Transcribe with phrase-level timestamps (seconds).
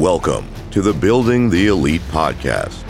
[0.00, 2.84] Welcome to the Building the Elite podcast,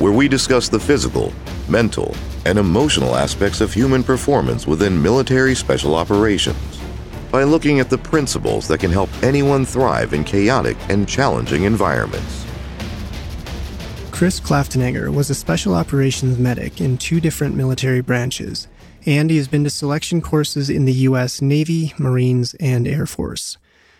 [0.00, 1.32] where we discuss the physical,
[1.68, 6.80] mental, and emotional aspects of human performance within military special operations
[7.30, 12.44] by looking at the principles that can help anyone thrive in chaotic and challenging environments.
[14.10, 18.66] Chris Klaftenegger was a special operations medic in two different military branches,
[19.06, 21.40] and he has been to selection courses in the U.S.
[21.40, 23.58] Navy, Marines, and Air Force.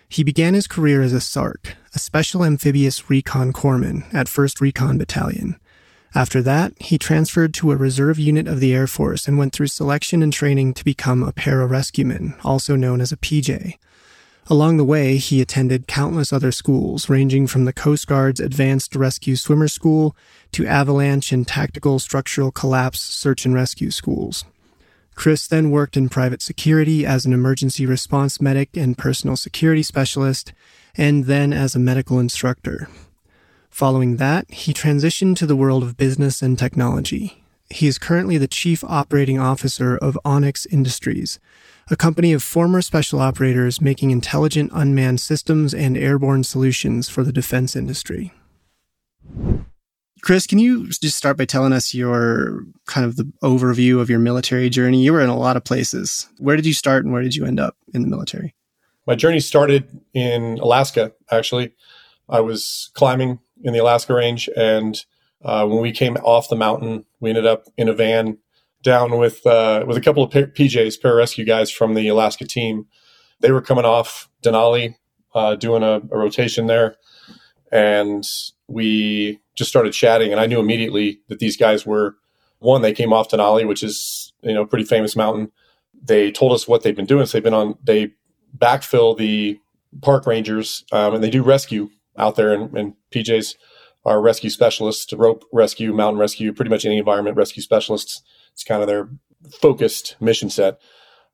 [0.08, 4.98] He began his career as a SARC, a Special Amphibious Recon Corpsman at 1st Recon
[4.98, 5.58] Battalion.
[6.14, 9.66] After that, he transferred to a reserve unit of the Air Force and went through
[9.68, 13.74] selection and training to become a pararescueman, also known as a PJ.
[14.50, 19.36] Along the way, he attended countless other schools, ranging from the Coast Guard's Advanced Rescue
[19.36, 20.16] Swimmer School
[20.52, 24.46] to avalanche and tactical structural collapse search and rescue schools.
[25.14, 30.54] Chris then worked in private security as an emergency response medic and personal security specialist,
[30.98, 32.88] and then as a medical instructor.
[33.70, 37.44] Following that, he transitioned to the world of business and technology.
[37.70, 41.38] He is currently the chief operating officer of Onyx Industries,
[41.90, 47.32] a company of former special operators making intelligent unmanned systems and airborne solutions for the
[47.32, 48.32] defense industry.
[50.22, 54.18] Chris, can you just start by telling us your kind of the overview of your
[54.18, 55.02] military journey?
[55.02, 56.28] You were in a lot of places.
[56.38, 58.54] Where did you start and where did you end up in the military?
[59.08, 61.72] My journey started in Alaska, actually.
[62.28, 65.02] I was climbing in the Alaska range, and
[65.42, 68.36] uh, when we came off the mountain, we ended up in a van
[68.82, 72.84] down with uh, with a couple of PJs, pararescue guys from the Alaska team.
[73.40, 74.96] They were coming off Denali,
[75.34, 76.96] uh, doing a, a rotation there,
[77.72, 78.24] and
[78.66, 82.16] we just started chatting, and I knew immediately that these guys were
[82.58, 82.82] one.
[82.82, 85.50] They came off Denali, which is you know a pretty famous mountain.
[85.98, 87.24] They told us what they've been doing.
[87.24, 88.12] So they've been on they
[88.56, 89.58] backfill the
[90.02, 92.52] park rangers, um, and they do rescue out there.
[92.52, 93.54] And, and PJs
[94.04, 98.22] are rescue specialists, rope rescue, mountain rescue, pretty much any environment rescue specialists.
[98.52, 99.08] It's kind of their
[99.60, 100.80] focused mission set.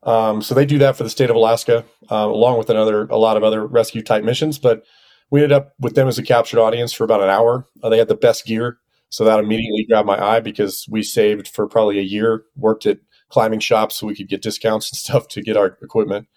[0.03, 3.17] Um, so they do that for the state of Alaska, uh, along with another a
[3.17, 4.59] lot of other rescue type missions.
[4.59, 4.83] But
[5.31, 7.67] we ended up with them as a captured audience for about an hour.
[7.81, 8.77] Uh, they had the best gear,
[9.09, 12.99] so that immediately grabbed my eye because we saved for probably a year, worked at
[13.29, 16.27] climbing shops so we could get discounts and stuff to get our equipment.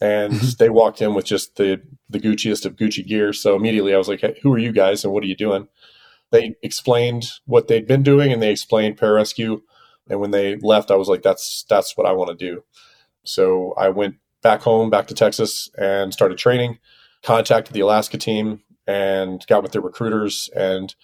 [0.00, 3.32] And they walked in with just the the Gucciest of Gucci gear.
[3.32, 5.68] So immediately I was like, hey, "Who are you guys, and what are you doing?"
[6.30, 9.60] They explained what they'd been doing, and they explained pararescue.
[10.08, 12.64] And when they left, I was like, "That's that's what I want to do."
[13.24, 16.78] So I went back home, back to Texas, and started training
[17.24, 20.94] contacted the Alaska team and got with their recruiters and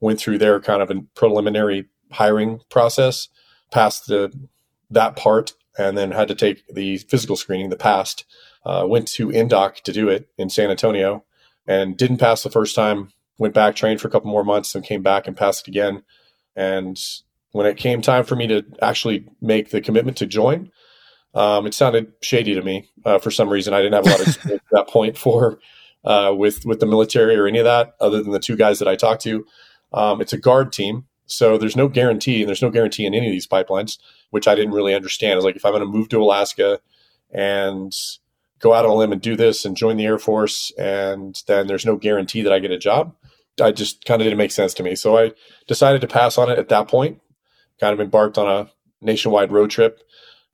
[0.00, 3.28] went through their kind of a preliminary hiring process,
[3.70, 4.32] passed the
[4.90, 8.24] that part, and then had to take the physical screening, the past.
[8.64, 11.24] Uh, went to Indoc to do it in San Antonio
[11.66, 13.12] and didn't pass the first time.
[13.38, 16.02] Went back, trained for a couple more months, and came back and passed it again.
[16.56, 16.98] And
[17.52, 20.70] when it came time for me to actually make the commitment to join,
[21.34, 23.74] um, it sounded shady to me uh, for some reason.
[23.74, 25.58] I didn't have a lot of experience at that point for
[26.04, 28.88] uh, with with the military or any of that, other than the two guys that
[28.88, 29.44] I talked to.
[29.92, 33.26] Um, it's a guard team, so there's no guarantee, and there's no guarantee in any
[33.26, 33.98] of these pipelines,
[34.30, 35.36] which I didn't really understand.
[35.36, 36.80] It's like if I'm going to move to Alaska
[37.30, 37.92] and
[38.60, 41.66] go out on a limb and do this and join the Air Force, and then
[41.66, 43.14] there's no guarantee that I get a job.
[43.60, 44.94] I just kind of didn't make sense to me.
[44.94, 45.32] So I
[45.66, 47.20] decided to pass on it at that point.
[47.80, 48.70] Kind of embarked on a
[49.00, 50.02] nationwide road trip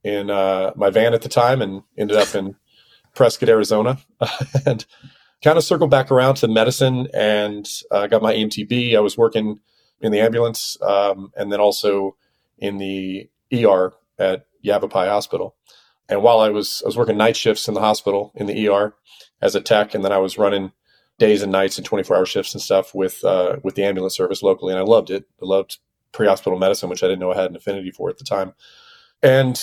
[0.04, 2.56] in uh, my van at the time and ended up in
[3.14, 3.98] Prescott, Arizona,
[4.66, 4.84] and
[5.42, 8.96] kind of circled back around to medicine and uh, got my EMTB.
[8.96, 9.60] I was working
[10.02, 12.16] in the ambulance um, and then also
[12.58, 15.56] in the ER at Yavapai Hospital.
[16.08, 18.94] And while I was I was working night shifts in the hospital in the ER
[19.40, 20.72] as a tech, and then I was running
[21.18, 24.42] days and nights and 24 hour shifts and stuff with uh, with the ambulance service
[24.42, 25.24] locally, and I loved it.
[25.40, 25.78] I loved
[26.12, 28.54] pre hospital medicine, which I didn't know I had an affinity for at the time.
[29.22, 29.60] And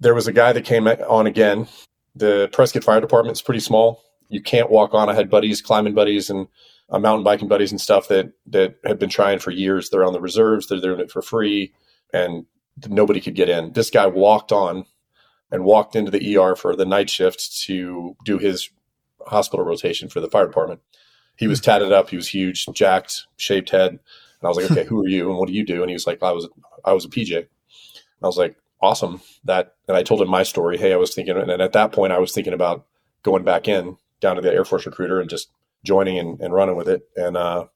[0.00, 1.68] there was a guy that came on again.
[2.14, 4.02] The Prescott Fire Department is pretty small.
[4.28, 5.08] You can't walk on.
[5.08, 6.48] I had buddies, climbing buddies, and
[6.90, 9.90] uh, mountain biking buddies and stuff that that have been trying for years.
[9.90, 10.66] They're on the reserves.
[10.66, 11.72] They're doing it for free,
[12.12, 12.46] and
[12.88, 13.72] nobody could get in.
[13.72, 14.84] This guy walked on
[15.50, 18.70] and walked into the ER for the night shift to do his
[19.26, 20.80] hospital rotation for the fire department.
[21.36, 22.10] He was tatted up.
[22.10, 23.90] He was huge, jacked, shaped head.
[23.90, 24.00] And
[24.42, 25.82] I was like, okay, who are you and what do you do?
[25.82, 26.48] And he was like, I was,
[26.84, 27.36] I was a PJ.
[27.36, 27.46] And
[28.22, 31.36] I was like, awesome that and i told him my story hey i was thinking
[31.36, 32.84] and at that point i was thinking about
[33.22, 35.50] going back in down to the air force recruiter and just
[35.84, 37.66] joining and, and running with it and uh,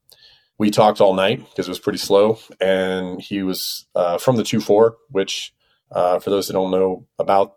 [0.59, 4.43] we talked all night because it was pretty slow and he was uh, from the
[4.43, 5.55] 2-4 which
[5.93, 7.57] uh, for those that don't know about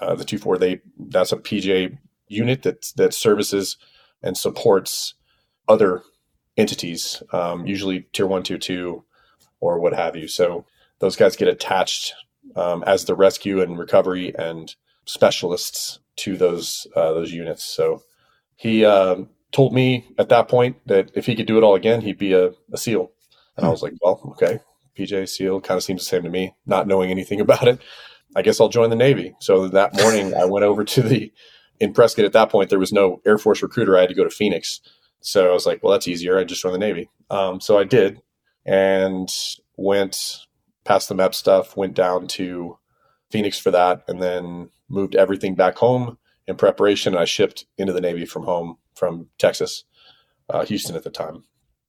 [0.00, 1.98] uh, the 2-4 they that's a pj
[2.28, 3.76] unit that that services
[4.22, 5.14] and supports
[5.68, 6.02] other
[6.56, 9.04] entities, um, usually tier one, tier two,
[9.60, 10.28] or what have you.
[10.28, 10.66] So
[10.98, 12.14] those guys get attached
[12.56, 14.74] um, as the rescue and recovery and
[15.04, 17.64] specialists to those uh, those units.
[17.64, 18.02] So
[18.56, 19.22] he uh,
[19.52, 22.32] told me at that point that if he could do it all again, he'd be
[22.32, 23.10] a, a SEAL.
[23.56, 24.60] And I was like, well, okay,
[24.96, 27.80] PJ SEAL kind of seems the same to me, not knowing anything about it.
[28.36, 29.34] I guess I'll join the Navy.
[29.40, 31.32] So that morning, I went over to the
[31.80, 32.24] in Prescott.
[32.24, 33.96] At that point, there was no Air Force recruiter.
[33.96, 34.80] I had to go to Phoenix.
[35.20, 36.38] So I was like, well, that's easier.
[36.38, 37.10] I just joined the Navy.
[37.30, 38.20] Um, so I did,
[38.66, 39.28] and
[39.76, 40.46] went
[40.84, 42.78] past the MEP stuff, went down to
[43.30, 46.18] Phoenix for that, and then moved everything back home
[46.48, 47.16] in preparation.
[47.16, 49.84] I shipped into the Navy from home from Texas,
[50.48, 51.44] uh, Houston at the time.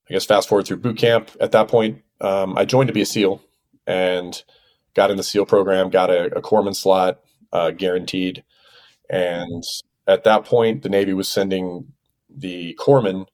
[0.08, 1.30] I guess fast forward through boot camp.
[1.40, 3.42] At that point, um, I joined to be a SEAL
[3.86, 4.40] and
[4.94, 7.20] got in the SEAL program, got a, a corpsman slot
[7.52, 8.44] uh, guaranteed.
[9.08, 9.64] And
[10.06, 11.92] at that point, the Navy was sending
[12.28, 13.26] the corpsman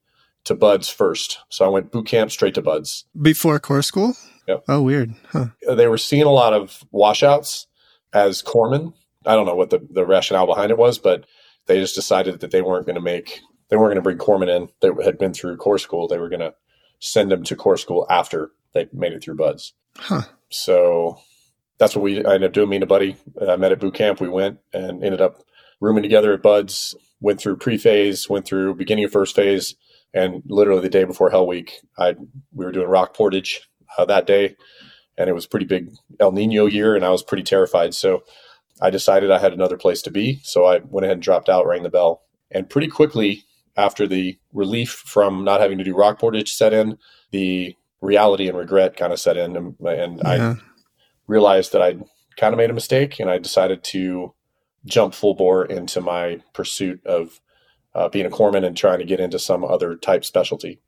[0.45, 1.39] to BUD/S first.
[1.49, 3.03] So I went boot camp straight to BUD/S.
[3.21, 4.15] Before corps school?
[4.47, 4.63] Yep.
[4.69, 5.13] Oh, weird.
[5.29, 5.47] Huh.
[5.67, 7.67] They were seeing a lot of washouts
[8.13, 8.93] as corpsmen.
[9.27, 11.25] I don't know what the, the rationale behind it was, but
[11.67, 14.55] they just decided that they weren't going to make, they weren't going to bring corpsmen
[14.55, 16.07] in that had been through corps school.
[16.07, 16.53] They were going to
[16.99, 19.73] send them to corps school after they made it through BUD/S.
[19.97, 20.21] Huh.
[20.49, 21.19] So
[21.77, 22.69] that's what we I ended up doing.
[22.69, 24.19] Me and a buddy I uh, met at boot camp.
[24.19, 25.43] We went and ended up
[25.79, 26.95] rooming together at BUD/S.
[27.19, 29.75] Went through pre phase, went through beginning of first phase,
[30.13, 32.15] and literally the day before Hell Week, I
[32.53, 34.55] we were doing rock portage uh, that day,
[35.17, 35.89] and it was pretty big
[36.19, 37.95] El Nino year, and I was pretty terrified.
[37.95, 38.23] So
[38.81, 40.39] I decided I had another place to be.
[40.43, 42.21] So I went ahead and dropped out, rang the bell,
[42.51, 43.43] and pretty quickly
[43.75, 46.97] after the relief from not having to do rock portage set in,
[47.31, 50.55] the reality and regret kind of set in, and, and yeah.
[50.55, 50.55] I
[51.27, 52.03] realized that I'd
[52.37, 54.33] kind of made a mistake, and I decided to
[54.85, 57.39] jump full bore into my pursuit of
[57.93, 60.79] uh, being a corpsman and trying to get into some other type specialty.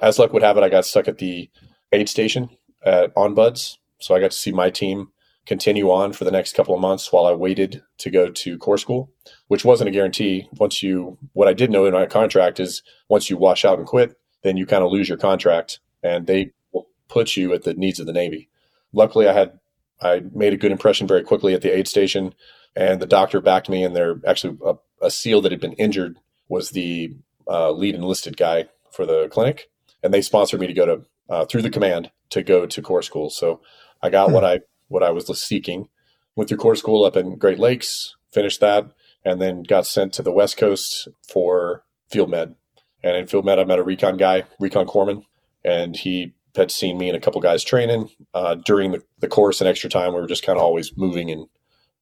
[0.00, 1.50] As luck would have it, I got stuck at the
[1.92, 2.50] aid station
[2.84, 5.08] at on BUD/S, so I got to see my team
[5.46, 8.78] continue on for the next couple of months while I waited to go to corps
[8.78, 9.10] school,
[9.48, 10.48] which wasn't a guarantee.
[10.52, 13.86] Once you, what I did know in my contract is once you wash out and
[13.86, 17.74] quit, then you kind of lose your contract, and they will put you at the
[17.74, 18.48] needs of the Navy.
[18.92, 19.58] Luckily, I had
[20.00, 22.34] I made a good impression very quickly at the aid station,
[22.74, 23.84] and the doctor backed me.
[23.84, 26.18] And they're actually a, a SEAL that had been injured
[26.48, 27.16] was the
[27.48, 29.70] uh, lead enlisted guy for the clinic,
[30.02, 33.02] and they sponsored me to go to uh, through the command to go to corps
[33.02, 33.30] school.
[33.30, 33.60] So
[34.02, 34.34] I got hmm.
[34.34, 34.60] what I
[34.92, 35.88] what I was seeking.
[36.36, 38.90] Went through corps school up in Great Lakes, finished that,
[39.24, 42.54] and then got sent to the West Coast for field med.
[43.02, 45.24] And in field med, I met a recon guy, recon corpsman,
[45.64, 49.60] and he had seen me and a couple guys training uh, during the, the course
[49.60, 50.14] and extra time.
[50.14, 51.46] We were just kind of always moving and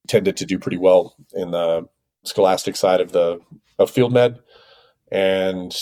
[0.08, 1.88] tended to do pretty well in the
[2.24, 3.40] scholastic side of the
[3.78, 4.40] of field med.
[5.10, 5.74] And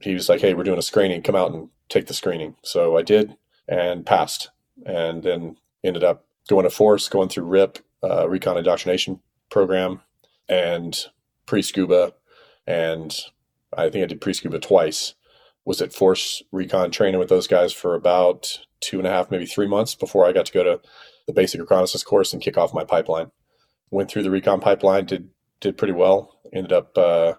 [0.00, 1.22] he was like, "Hey, we're doing a screening.
[1.22, 3.36] Come out and take the screening." So I did
[3.68, 4.50] and passed,
[4.84, 9.20] and then ended up going to force, going through RIP, uh, recon indoctrination
[9.50, 10.02] program,
[10.48, 11.06] and
[11.46, 12.12] pre scuba,
[12.66, 13.16] and
[13.76, 15.14] I think I did pre scuba twice
[15.64, 19.46] was at Force Recon training with those guys for about two and a half, maybe
[19.46, 20.80] three months before I got to go to
[21.26, 23.30] the basic reconnaissance course and kick off my pipeline.
[23.90, 25.28] Went through the recon pipeline, did
[25.60, 26.40] did pretty well.
[26.52, 27.34] Ended up uh,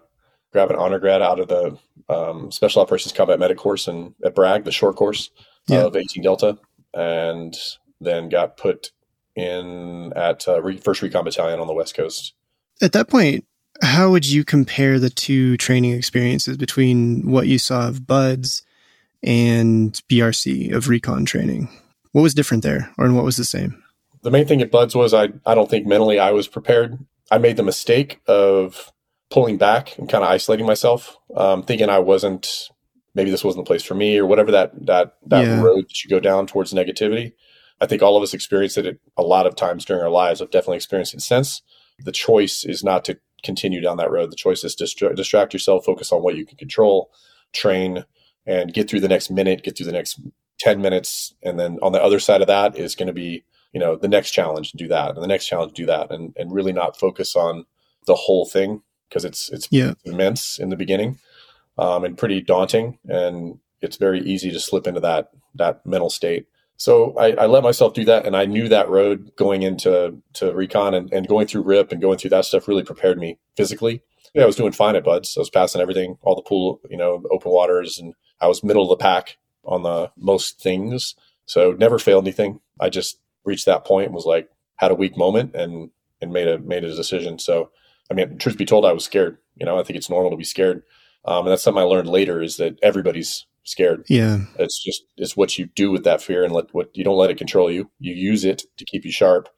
[0.52, 1.78] grabbing honor grad out of the
[2.08, 5.30] um, Special Operations Combat Medic course and at Bragg, the short course
[5.66, 5.84] yeah.
[5.84, 6.58] of 18 Delta,
[6.94, 7.56] and
[8.00, 8.92] then got put
[9.34, 12.34] in at uh, First Recon Battalion on the West Coast.
[12.80, 13.44] At that point,
[13.82, 18.62] how would you compare the two training experiences between what you saw of BUD/S
[19.22, 21.68] and BRC of recon training?
[22.12, 23.82] What was different there, or what was the same?
[24.22, 26.98] The main thing at BUD/S was I, I don't think mentally I was prepared.
[27.30, 28.92] I made the mistake of
[29.30, 32.68] pulling back and kind of isolating myself, um, thinking I wasn't
[33.14, 35.60] maybe this wasn't the place for me or whatever that that that yeah.
[35.60, 37.32] road that you go down towards negativity.
[37.82, 40.40] I think all of us experience it a lot of times during our lives.
[40.40, 41.62] I've definitely experienced it since.
[41.98, 44.30] The choice is not to continue down that road.
[44.30, 47.10] The choice is distra- distract yourself, focus on what you can control,
[47.52, 48.04] train,
[48.46, 50.20] and get through the next minute, get through the next
[50.60, 51.34] 10 minutes.
[51.42, 54.08] And then on the other side of that is going to be, you know, the
[54.08, 57.34] next challenge, do that, and the next challenge, do that, and, and really not focus
[57.34, 57.66] on
[58.06, 59.94] the whole thing because it's, it's yeah.
[60.04, 61.18] immense in the beginning
[61.78, 62.98] um, and pretty daunting.
[63.08, 66.46] And it's very easy to slip into that, that mental state.
[66.82, 70.52] So I, I, let myself do that, and I knew that road going into to
[70.52, 74.02] recon and, and going through RIP and going through that stuff really prepared me physically.
[74.34, 75.36] Yeah, I was doing fine at BUD/S.
[75.36, 78.82] I was passing everything, all the pool, you know, open waters, and I was middle
[78.82, 81.14] of the pack on the most things.
[81.46, 82.58] So never failed anything.
[82.80, 86.48] I just reached that point and was like had a weak moment and and made
[86.48, 87.38] a made a decision.
[87.38, 87.70] So
[88.10, 89.38] I mean, truth be told, I was scared.
[89.54, 90.82] You know, I think it's normal to be scared,
[91.26, 94.04] um, and that's something I learned later is that everybody's scared.
[94.08, 94.40] Yeah.
[94.58, 97.30] It's just it's what you do with that fear and let what you don't let
[97.30, 97.90] it control you.
[97.98, 99.48] You use it to keep you sharp.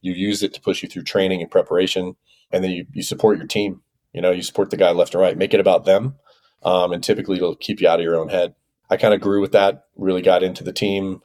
[0.00, 2.16] You use it to push you through training and preparation,
[2.50, 3.82] and then you, you support your team.
[4.14, 5.36] You know, you support the guy left and right.
[5.36, 6.14] Make it about them,
[6.62, 8.54] um, and typically it'll keep you out of your own head.
[8.88, 9.84] I kind of grew with that.
[9.96, 11.22] Really got into the team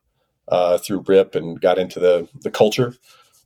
[0.48, 2.96] uh, through RIP and got into the the culture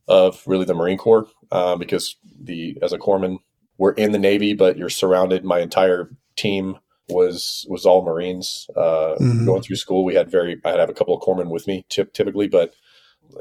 [0.08, 3.38] of really the Marine Corps uh, because the as a corpsman
[3.78, 5.42] we're in the Navy, but you're surrounded.
[5.42, 6.76] My entire team
[7.10, 8.68] was was all Marines.
[8.76, 9.46] Uh, mm-hmm.
[9.46, 11.84] Going through school, we had very I had have a couple of corpsmen with me
[11.88, 12.74] typically, but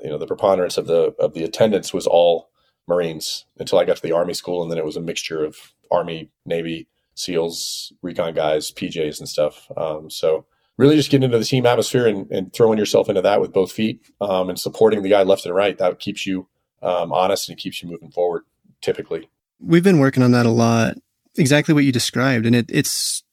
[0.04, 2.50] you know the preponderance of the of the attendance was all
[2.88, 5.56] Marines until I got to the Army school, and then it was a mixture of
[5.92, 9.70] Army, Navy, SEALs, recon guys, PJs, and stuff.
[9.78, 10.46] Um, so
[10.78, 13.72] really just getting into the team atmosphere and, and throwing yourself into that with both
[13.72, 15.78] feet um, and supporting the guy left and right.
[15.78, 16.48] That keeps you
[16.82, 18.44] um, honest and keeps you moving forward.
[18.82, 20.96] Typically, we've been working on that a lot.
[21.38, 23.24] Exactly what you described, and it, it's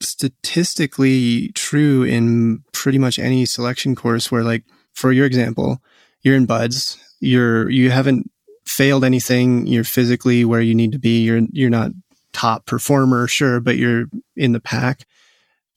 [0.00, 5.80] statistically true in pretty much any selection course where, like, for your example,
[6.22, 8.30] you're in BUD/S, you're you haven't
[8.64, 11.92] failed anything, you're physically where you need to be, you're you're not
[12.32, 15.06] top performer, sure, but you're in the pack.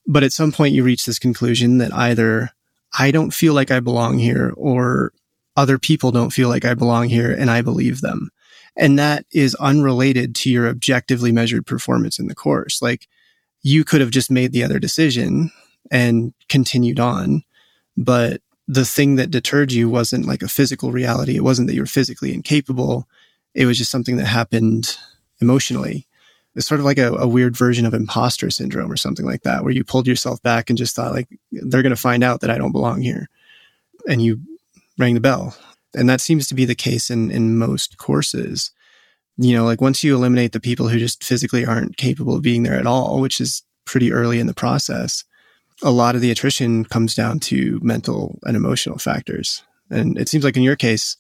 [0.06, 2.52] But at some point you reach this conclusion that either
[2.98, 5.14] I don't feel like I belong here or
[5.56, 8.30] other people don't feel like I belong here and I believe them.
[8.76, 12.82] And that is unrelated to your objectively measured performance in the course.
[12.82, 13.08] Like
[13.64, 15.52] you could have just made the other decision
[15.90, 17.44] and continued on,
[17.98, 21.36] but the thing that deterred you wasn't like a physical reality.
[21.36, 23.08] It wasn't that you were physically incapable.
[23.54, 24.98] It was just something that happened
[25.42, 26.08] emotionally.
[26.56, 29.64] It's sort of like a, a weird version of imposter syndrome or something like that,
[29.64, 32.50] where you pulled yourself back and just thought like, they're going to find out that
[32.50, 33.28] I don't belong here.
[34.08, 34.40] And you
[34.98, 35.56] rang the bell.
[35.96, 38.72] And that seems to be the case in, in most courses.
[39.38, 42.64] You know, like once you eliminate the people who just physically aren't capable of being
[42.64, 45.24] there at all, which is pretty early in the process,
[45.82, 49.64] a lot of the attrition comes down to mental and emotional factors.
[49.90, 51.18] And it seems like in your case,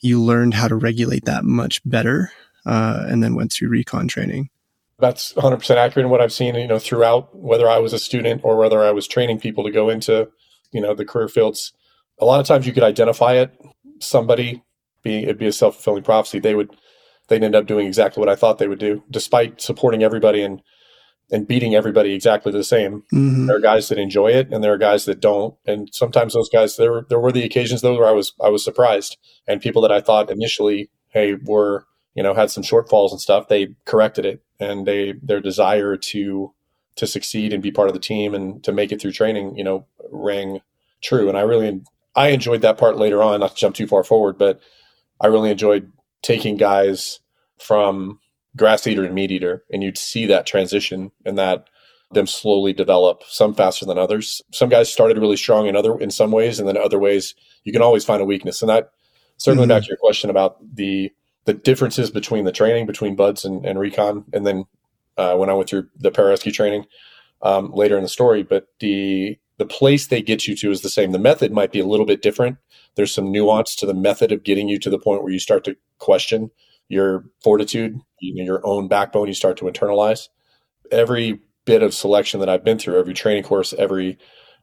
[0.00, 2.32] you learned how to regulate that much better
[2.66, 4.50] uh, and then went through recon training.
[4.98, 8.42] That's 100% accurate in what I've seen, you know, throughout, whether I was a student
[8.44, 10.28] or whether I was training people to go into,
[10.72, 11.72] you know, the career fields
[12.22, 13.52] a lot of times you could identify it.
[13.98, 14.62] Somebody
[15.02, 16.38] being it'd be a self fulfilling prophecy.
[16.38, 16.74] They would
[17.32, 20.60] they'd end up doing exactly what I thought they would do, despite supporting everybody and
[21.30, 23.04] and beating everybody exactly the same.
[23.10, 23.46] Mm-hmm.
[23.46, 25.54] There are guys that enjoy it, and there are guys that don't.
[25.66, 28.62] And sometimes those guys there there were the occasions though where I was I was
[28.62, 29.16] surprised,
[29.48, 33.48] and people that I thought initially, hey, were you know had some shortfalls and stuff,
[33.48, 36.52] they corrected it, and they their desire to
[36.96, 39.64] to succeed and be part of the team and to make it through training, you
[39.64, 40.60] know, rang
[41.02, 41.30] true.
[41.30, 41.80] And I really
[42.14, 44.60] I enjoyed that part later on, not to jump too far forward, but
[45.18, 47.20] I really enjoyed taking guys
[47.62, 48.18] from
[48.56, 51.68] grass eater to meat eater, and you'd see that transition and that
[52.12, 54.42] them slowly develop, some faster than others.
[54.52, 57.72] Some guys started really strong in other in some ways, and then other ways you
[57.72, 58.60] can always find a weakness.
[58.62, 58.90] And that
[59.38, 59.76] certainly mm-hmm.
[59.76, 61.10] back to your question about the
[61.44, 64.64] the differences between the training between BUD/S and, and recon, and then
[65.16, 66.86] uh, when I went through the pararescue training
[67.42, 70.88] um, later in the story, but the the place they get you to is the
[70.88, 71.12] same.
[71.12, 72.58] The method might be a little bit different.
[72.94, 75.64] There's some nuance to the method of getting you to the point where you start
[75.64, 76.50] to question
[76.92, 80.28] your fortitude, your own backbone, you start to internalize.
[80.90, 84.18] Every bit of selection that I've been through, every training course, every,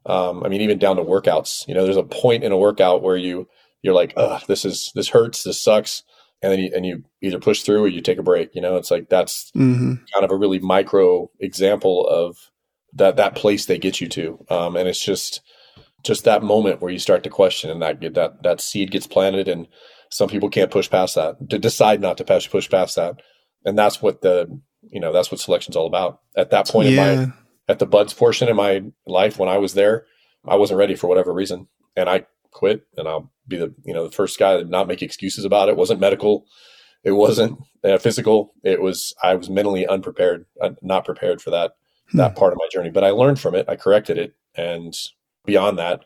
[0.06, 3.02] um, I mean, even down to workouts, you know, there's a point in a workout
[3.02, 3.48] where you,
[3.82, 6.04] you're like, Ugh, this is, this hurts, this sucks.
[6.42, 8.78] And then you, and you either push through or you take a break, you know,
[8.78, 9.96] it's like, that's mm-hmm.
[10.14, 12.38] kind of a really micro example of
[12.94, 15.42] that that place they get you to, um, and it's just
[16.04, 19.48] just that moment where you start to question, and that that that seed gets planted,
[19.48, 19.68] and
[20.10, 23.22] some people can't push past that, to decide not to push push past that,
[23.66, 26.20] and that's what the you know that's what selection's all about.
[26.36, 27.12] At that point yeah.
[27.12, 27.34] in my
[27.68, 30.06] at the BUD/S portion in my life when I was there,
[30.48, 34.06] I wasn't ready for whatever reason, and I quit, and I'll be the you know
[34.06, 35.74] the first guy to not make excuses about it.
[35.74, 36.46] it wasn't medical,
[37.04, 38.54] it wasn't uh, physical.
[38.63, 41.74] It was I was mentally unprepared, uh, not prepared for that
[42.13, 42.89] that part of my journey.
[42.89, 43.70] But I learned from it.
[43.70, 44.36] I corrected it.
[44.56, 44.94] And
[45.46, 46.01] beyond that,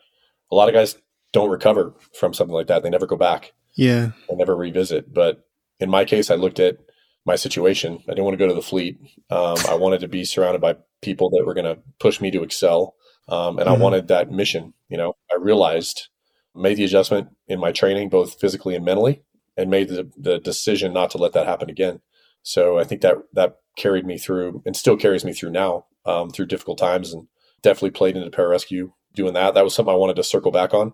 [0.50, 0.96] a lot of guys
[1.32, 2.82] don't recover from something like that.
[2.82, 3.52] They never go back.
[3.76, 4.12] Yeah.
[4.28, 5.12] They never revisit.
[5.12, 5.44] But
[5.80, 6.78] in my case, I looked at
[7.26, 7.98] my situation.
[8.04, 8.98] I didn't want to go to the fleet.
[9.30, 12.42] Um, I wanted to be surrounded by people that were going to push me to
[12.42, 12.94] excel.
[13.28, 13.80] Um, and mm-hmm.
[13.80, 14.74] I wanted that mission.
[14.88, 16.08] You know, I realized,
[16.54, 19.22] made the adjustment in my training, both physically and mentally,
[19.56, 22.00] and made the, the decision not to let that happen again.
[22.42, 26.30] So I think that that carried me through and still carries me through now um,
[26.30, 27.26] through difficult times and
[27.62, 29.54] definitely played into pararescue doing that.
[29.54, 30.92] That was something I wanted to circle back on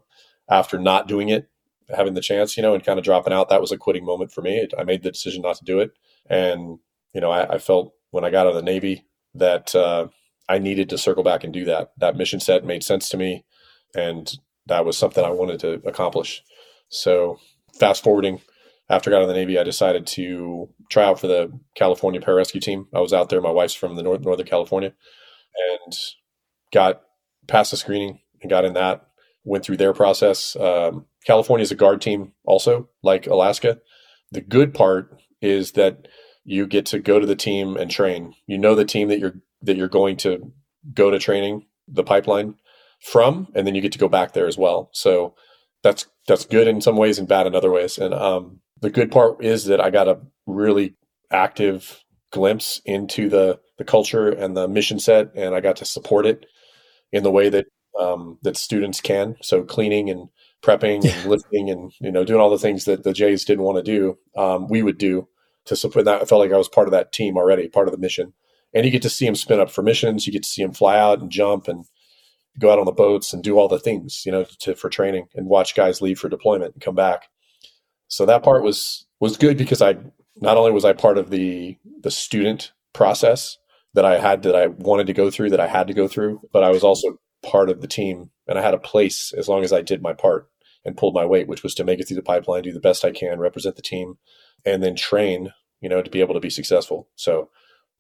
[0.49, 1.51] after not doing it,
[1.95, 3.49] having the chance, you know, and kind of dropping out.
[3.49, 4.67] That was a quitting moment for me.
[4.79, 5.93] I made the decision not to do it.
[6.29, 6.79] And,
[7.15, 10.09] you know, I, I felt when I got out of the Navy that uh,
[10.49, 11.93] I needed to circle back and do that.
[11.99, 13.45] That mission set made sense to me,
[13.95, 14.33] and
[14.67, 16.43] that was something I wanted to accomplish.
[16.89, 17.39] So,
[17.79, 18.41] fast forwarding,
[18.89, 22.21] after I got out of the Navy, I decided to try out for the California
[22.21, 22.89] pararescue team.
[22.93, 23.41] I was out there.
[23.41, 24.93] My wife's from the North, Northern California,
[25.85, 25.93] and
[26.73, 27.03] got
[27.47, 29.07] past the screening and got in that.
[29.45, 30.57] Went through their process.
[30.57, 33.79] Um, California is a guard team, also like Alaska.
[34.33, 36.09] The good part is that
[36.45, 38.35] you get to go to the team and train.
[38.47, 40.53] You know the team that you're that you're going to
[40.95, 42.55] go to training the pipeline
[43.01, 44.91] from, and then you get to go back there as well.
[44.93, 45.35] So
[45.83, 47.99] that's that's good in some ways and bad in other ways.
[47.99, 50.97] And um, the good part is that I got a really
[51.31, 56.27] active glimpse into the the culture and the mission set, and I got to support
[56.27, 56.47] it
[57.13, 57.67] in the way that
[57.99, 59.37] um, that students can.
[59.43, 60.29] So cleaning and
[60.63, 63.79] prepping and lifting and you know doing all the things that the Jays didn't want
[63.79, 65.29] to do, um, we would do
[65.67, 66.23] to support that.
[66.23, 68.33] I felt like I was part of that team already, part of the mission.
[68.73, 70.27] And you get to see them spin up for missions.
[70.27, 71.85] You get to see them fly out and jump and
[72.59, 75.27] go out on the boats and do all the things, you know, to, for training
[75.35, 77.29] and watch guys leave for deployment and come back.
[78.09, 79.97] So that part was was good because I
[80.37, 83.59] not only was I part of the the student process
[83.95, 86.41] that I had that I wanted to go through that I had to go through,
[86.53, 89.63] but I was also part of the team and I had a place as long
[89.63, 90.49] as I did my part
[90.85, 93.05] and pulled my weight, which was to make it through the pipeline, do the best
[93.05, 94.19] I can, represent the team,
[94.65, 97.09] and then train, you know, to be able to be successful.
[97.17, 97.51] So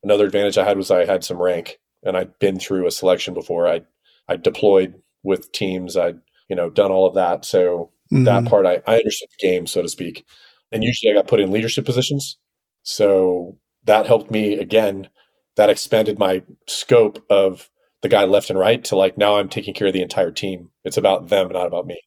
[0.03, 3.35] another advantage I had was I had some rank and I'd been through a selection
[3.35, 3.69] before.
[3.69, 3.83] I
[4.29, 5.97] I deployed with teams.
[5.97, 7.45] I'd, you know, done all of that.
[7.45, 8.25] So mm-hmm.
[8.25, 10.25] that part I, I understood the game, so to speak.
[10.73, 12.39] And usually I got put in leadership positions.
[12.83, 15.09] So that helped me again.
[15.57, 17.70] That expanded my scope of
[18.03, 20.71] the guy left and right to like now I'm taking care of the entire team.
[20.85, 22.01] It's about them, not about me.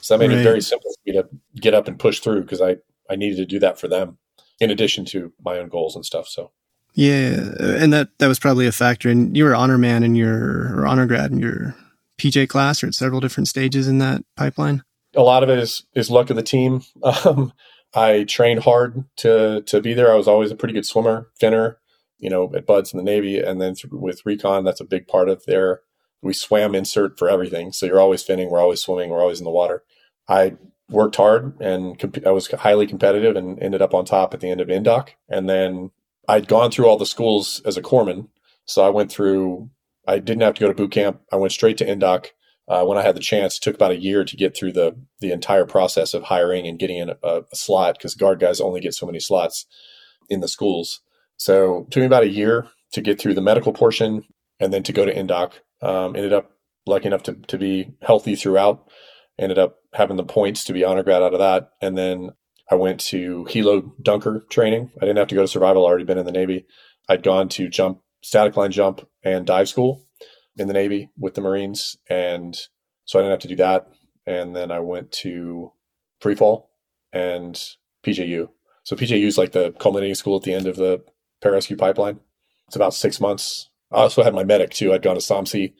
[0.00, 0.40] So that made right.
[0.40, 1.28] it very simple for me to
[1.60, 2.76] get up and push through because I
[3.10, 4.18] I needed to do that for them
[4.60, 6.28] in addition to my own goals and stuff.
[6.28, 6.52] So
[6.94, 9.10] yeah, and that that was probably a factor.
[9.10, 11.74] And you were honor man in your or honor grad in your
[12.18, 14.82] PJ class, or at several different stages in that pipeline.
[15.14, 16.82] A lot of it is is luck of the team.
[17.24, 17.52] Um,
[17.94, 20.12] I trained hard to to be there.
[20.12, 21.78] I was always a pretty good swimmer, finner,
[22.18, 25.28] you know, at BUD/S in the Navy, and then with recon, that's a big part
[25.28, 25.80] of their.
[26.22, 29.44] We swam insert for everything, so you're always finning, we're always swimming, we're always in
[29.44, 29.84] the water.
[30.28, 30.56] I
[30.88, 34.50] worked hard and comp- I was highly competitive and ended up on top at the
[34.50, 35.10] end of Indoc.
[35.28, 35.90] And then
[36.28, 38.28] I'd gone through all the schools as a corpsman.
[38.64, 39.70] So I went through,
[40.06, 41.20] I didn't have to go to boot camp.
[41.32, 42.28] I went straight to Indoc
[42.68, 43.58] uh, when I had the chance.
[43.58, 46.98] Took about a year to get through the, the entire process of hiring and getting
[46.98, 49.66] in a, a slot because guard guys only get so many slots
[50.28, 51.00] in the schools.
[51.36, 54.24] So took me about a year to get through the medical portion
[54.60, 55.52] and then to go to Indoc.
[55.82, 56.52] Um, ended up
[56.86, 58.88] lucky enough to, to be healthy throughout
[59.38, 61.70] ended up having the points to be honor grad out of that.
[61.80, 62.30] And then
[62.70, 64.90] I went to helo dunker training.
[64.96, 65.86] I didn't have to go to survival.
[65.86, 66.66] I'd already been in the Navy.
[67.08, 70.02] I'd gone to jump, static line jump and dive school
[70.56, 71.96] in the Navy with the Marines.
[72.08, 72.58] And
[73.04, 73.88] so I didn't have to do that.
[74.26, 75.72] And then I went to
[76.20, 76.70] free fall
[77.12, 77.54] and
[78.04, 78.48] PJU.
[78.82, 81.04] So PJU is like the culminating school at the end of the
[81.46, 82.20] pararescue pipeline.
[82.66, 83.70] It's about six months.
[83.92, 84.92] I also had my medic too.
[84.92, 85.72] I'd gone to SOMC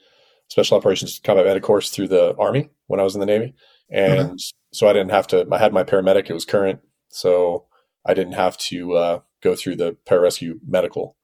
[0.48, 3.55] special operations combat medic course through the army when I was in the Navy.
[3.90, 4.37] And okay.
[4.72, 6.81] so I didn't have to, I had my paramedic, it was current.
[7.09, 7.66] So
[8.05, 11.16] I didn't have to uh, go through the pararescue medical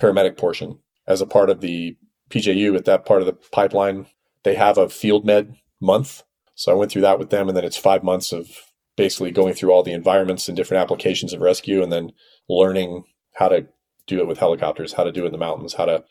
[0.00, 1.96] paramedic portion as a part of the
[2.30, 4.06] PJU at that part of the pipeline.
[4.42, 6.22] They have a field med month.
[6.54, 7.48] So I went through that with them.
[7.48, 8.48] And then it's five months of
[8.96, 12.12] basically going through all the environments and different applications of rescue and then
[12.48, 13.66] learning how to
[14.08, 16.02] do it with helicopters, how to do it in the mountains, how to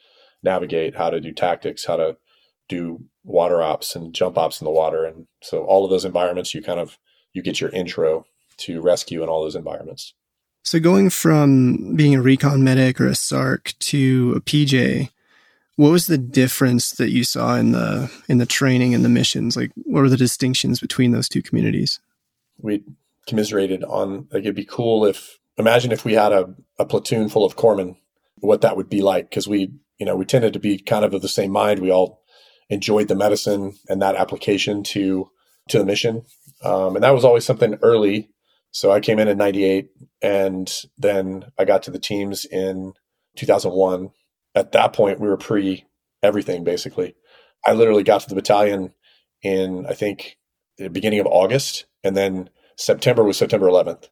[0.43, 2.15] navigate, how to do tactics, how to
[2.69, 5.03] do water ops and jump ops in the water.
[5.03, 6.97] And so all of those environments, you kind of,
[7.33, 8.25] you get your intro
[8.57, 10.13] to rescue in all those environments.
[10.63, 15.09] So going from being a recon medic or a SARC to a PJ,
[15.77, 19.55] what was the difference that you saw in the in the training and the missions?
[19.55, 21.99] Like what were the distinctions between those two communities?
[22.57, 22.83] We
[23.27, 27.45] commiserated on like it'd be cool if imagine if we had a, a platoon full
[27.45, 27.97] of corpsmen,
[28.37, 29.31] what that would be like.
[29.31, 31.79] Cause we, you know, we tended to be kind of of the same mind.
[31.79, 32.23] We all
[32.69, 35.29] enjoyed the medicine and that application to
[35.69, 36.23] to the mission.
[36.63, 38.29] Um, and that was always something early.
[38.71, 39.89] So I came in in '98,
[40.21, 42.93] and then I got to the teams in
[43.37, 44.11] 2001.
[44.55, 45.85] At that point, we were pre
[46.21, 47.15] everything basically.
[47.65, 48.93] I literally got to the battalion
[49.41, 50.37] in I think
[50.77, 54.09] the beginning of August, and then September was September 11th.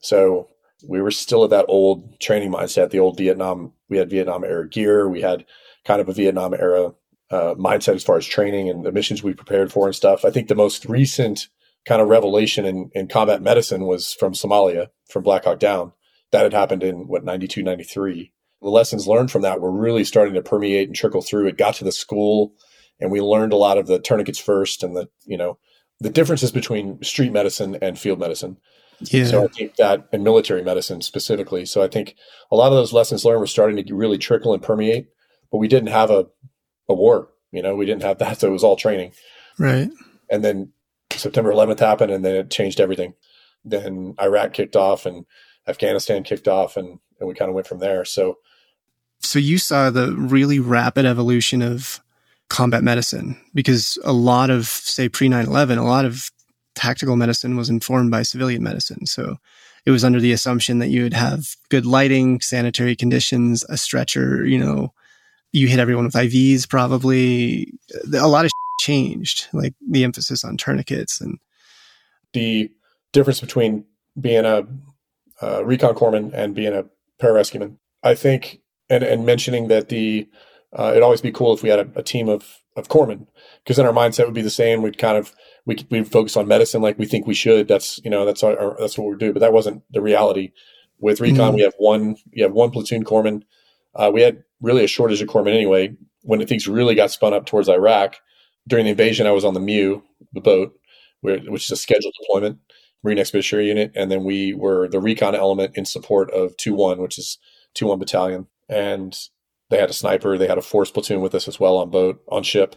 [0.00, 0.48] So
[0.88, 3.72] we were still at that old training mindset, the old Vietnam.
[3.88, 5.08] We had Vietnam era gear.
[5.08, 5.44] We had
[5.84, 6.92] kind of a Vietnam era
[7.30, 10.24] uh, mindset as far as training and the missions we prepared for and stuff.
[10.24, 11.48] I think the most recent
[11.86, 15.92] kind of revelation in, in combat medicine was from Somalia, from Black Hawk Down.
[16.32, 18.32] That had happened in what, 92, 93.
[18.60, 21.46] the lessons learned from that were really starting to permeate and trickle through.
[21.46, 22.54] It got to the school
[23.00, 25.58] and we learned a lot of the tourniquets first and the, you know,
[26.00, 28.56] the differences between street medicine and field medicine.
[29.12, 29.26] Yeah.
[29.26, 31.66] So I think that in military medicine specifically.
[31.66, 32.16] So I think
[32.50, 35.08] a lot of those lessons learned were starting to really trickle and permeate,
[35.50, 36.26] but we didn't have a,
[36.88, 38.38] a war, you know, we didn't have that.
[38.40, 39.12] So it was all training.
[39.58, 39.88] Right.
[40.30, 40.72] And then
[41.10, 43.14] September 11th happened and then it changed everything.
[43.64, 45.24] Then Iraq kicked off and
[45.66, 48.04] Afghanistan kicked off and, and we kind of went from there.
[48.04, 48.38] So,
[49.20, 52.00] so you saw the really rapid evolution of
[52.50, 56.30] combat medicine because a lot of, say, pre 9 11, a lot of
[56.74, 59.06] tactical medicine was informed by civilian medicine.
[59.06, 59.36] So
[59.86, 64.44] it was under the assumption that you would have good lighting, sanitary conditions, a stretcher,
[64.46, 64.92] you know,
[65.52, 67.72] you hit everyone with IVs probably.
[68.12, 71.38] A lot of changed, like the emphasis on tourniquets and
[72.32, 72.70] the
[73.12, 73.84] difference between
[74.20, 74.66] being a,
[75.40, 76.84] a recon corpsman and being a
[77.22, 77.76] pararescueman.
[78.02, 78.60] I think,
[78.90, 80.28] and, and mentioning that the
[80.76, 83.26] uh, it'd always be cool if we had a, a team of of corpsmen
[83.62, 84.82] because then our mindset would be the same.
[84.82, 85.34] We'd kind of
[85.66, 87.68] we we focus on medicine like we think we should.
[87.68, 89.32] That's you know that's our, our that's what we do.
[89.32, 90.52] But that wasn't the reality.
[90.98, 91.56] With recon, mm-hmm.
[91.56, 93.42] we have one you have one platoon corpsman.
[93.94, 95.96] Uh, we had really a shortage of corpsmen anyway.
[96.22, 98.16] When things really got spun up towards Iraq
[98.66, 100.74] during the invasion, I was on the MEU, the boat,
[101.20, 102.58] where, which is a scheduled deployment,
[103.02, 107.00] Marine Expeditionary Unit, and then we were the recon element in support of two one,
[107.00, 107.38] which is
[107.74, 109.16] two one battalion, and
[109.70, 110.38] they had a sniper.
[110.38, 112.76] They had a force platoon with us as well on boat on ship,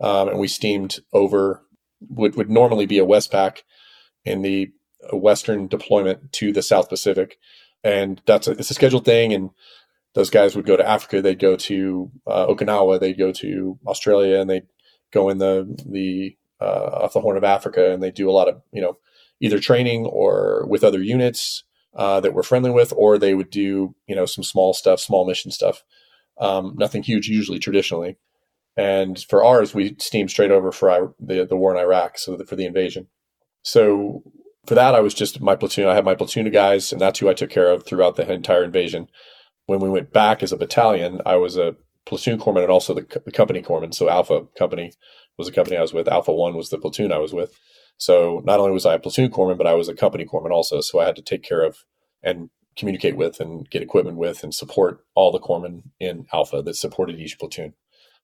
[0.00, 1.62] um, and we steamed over
[2.08, 3.62] would would normally be a Westpac
[4.24, 4.70] in the
[5.12, 7.38] Western deployment to the South Pacific,
[7.82, 9.32] and that's a, it's a scheduled thing.
[9.32, 9.50] And
[10.14, 11.22] those guys would go to Africa.
[11.22, 13.00] They'd go to uh, Okinawa.
[13.00, 14.66] They'd go to Australia, and they'd
[15.12, 18.48] go in the the uh, off the Horn of Africa, and they do a lot
[18.48, 18.98] of you know
[19.40, 21.64] either training or with other units
[21.96, 25.26] uh, that we're friendly with, or they would do you know some small stuff, small
[25.26, 25.82] mission stuff.
[26.38, 28.16] Um, nothing huge usually traditionally.
[28.76, 32.46] And for ours, we steamed straight over for the the war in Iraq, so the,
[32.46, 33.08] for the invasion.
[33.62, 34.22] So
[34.66, 35.88] for that, I was just my platoon.
[35.88, 38.30] I had my platoon of guys, and that's who I took care of throughout the
[38.30, 39.08] entire invasion.
[39.66, 43.20] When we went back as a battalion, I was a platoon corpsman and also the,
[43.24, 43.94] the company corpsman.
[43.94, 44.92] So Alpha Company
[45.38, 46.08] was the company I was with.
[46.08, 47.58] Alpha One was the platoon I was with.
[47.96, 50.80] So not only was I a platoon corpsman, but I was a company corpsman also.
[50.80, 51.84] So I had to take care of
[52.22, 56.74] and communicate with and get equipment with and support all the corpsmen in Alpha that
[56.74, 57.74] supported each platoon.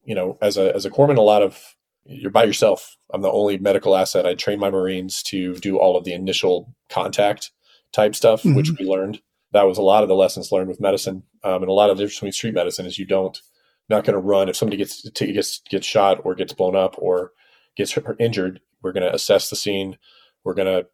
[0.05, 2.97] You know, as a as a corpsman, a lot of you're by yourself.
[3.13, 4.27] I'm the only medical asset.
[4.27, 7.51] I train my Marines to do all of the initial contact
[7.93, 8.55] type stuff, mm-hmm.
[8.55, 9.21] which we learned.
[9.53, 11.97] That was a lot of the lessons learned with medicine, um, and a lot of
[11.97, 13.41] the difference between street medicine is you don't
[13.89, 17.33] not going to run if somebody gets gets gets shot or gets blown up or
[17.77, 18.61] gets injured.
[18.83, 19.99] We're going to assess the scene.
[20.45, 20.87] We're going to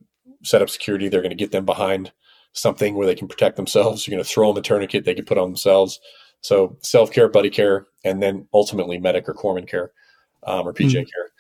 [0.43, 1.09] set up security.
[1.09, 2.13] They're going to get them behind
[2.53, 4.07] something where they can protect themselves.
[4.07, 6.01] You're going to throw them a tourniquet they can put on themselves.
[6.45, 9.93] So self care, buddy care, and then ultimately medic or corpsman care
[10.47, 10.99] um, or PJ mm-hmm.
[10.99, 11.31] care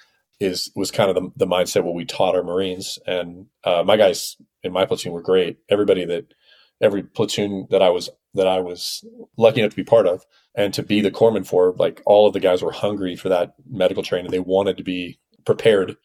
[0.40, 2.99] is was kind of the, the mindset what we taught our Marines.
[3.07, 5.59] And uh, my guys in my platoon were great.
[5.69, 6.33] Everybody that
[6.81, 9.05] every platoon that I was that I was
[9.37, 12.33] lucky enough to be part of and to be the corpsman for, like all of
[12.33, 14.31] the guys were hungry for that medical training.
[14.31, 15.97] They wanted to be prepared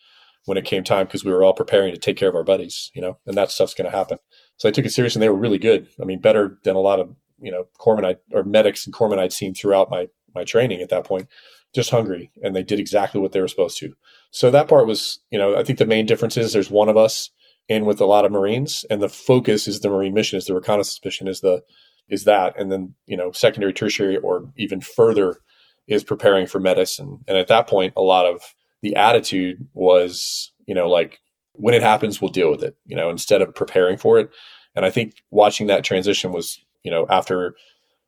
[0.44, 2.92] when it came time because we were all preparing to take care of our buddies,
[2.94, 4.18] you know, and that stuff's going to happen.
[4.58, 5.88] So I took it serious and they were really good.
[6.02, 9.20] I mean, better than a lot of, you know, corpsmen I, or medics and corpsmen
[9.20, 11.28] I'd seen throughout my, my training at that point,
[11.74, 12.32] just hungry.
[12.44, 13.94] And they did exactly what they were supposed to.
[14.32, 16.98] So that part was, you know, I think the main difference is there's one of
[16.98, 17.30] us
[17.68, 20.56] in with a lot of Marines and the focus is the Marine mission is the
[20.56, 21.62] reconnaissance mission is the,
[22.10, 22.60] is that.
[22.60, 25.38] And then, you know, secondary, tertiary, or even further
[25.88, 27.20] is preparing for medicine.
[27.28, 28.42] And at that point, a lot of
[28.82, 31.20] the attitude was, you know, like
[31.54, 34.30] when it happens, we'll deal with it, you know, instead of preparing for it.
[34.76, 37.56] And I think watching that transition was, you know, after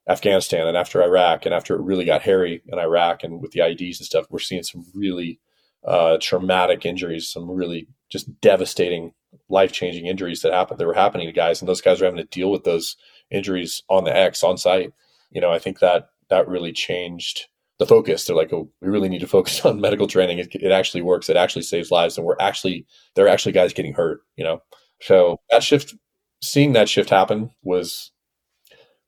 [0.09, 3.59] Afghanistan and after Iraq and after it really got hairy in Iraq and with the
[3.59, 5.39] IEDs and stuff, we're seeing some really
[5.85, 9.13] uh, traumatic injuries, some really just devastating,
[9.49, 12.17] life changing injuries that happened that were happening to guys, and those guys are having
[12.17, 12.97] to deal with those
[13.29, 14.91] injuries on the X on site.
[15.31, 17.47] You know, I think that that really changed
[17.79, 18.25] the focus.
[18.25, 20.39] They're like, oh, we really need to focus on medical training.
[20.39, 21.29] It, it actually works.
[21.29, 24.21] It actually saves lives, and we're actually there are actually guys getting hurt.
[24.35, 24.61] You know,
[25.01, 25.95] so that shift,
[26.41, 28.11] seeing that shift happen was,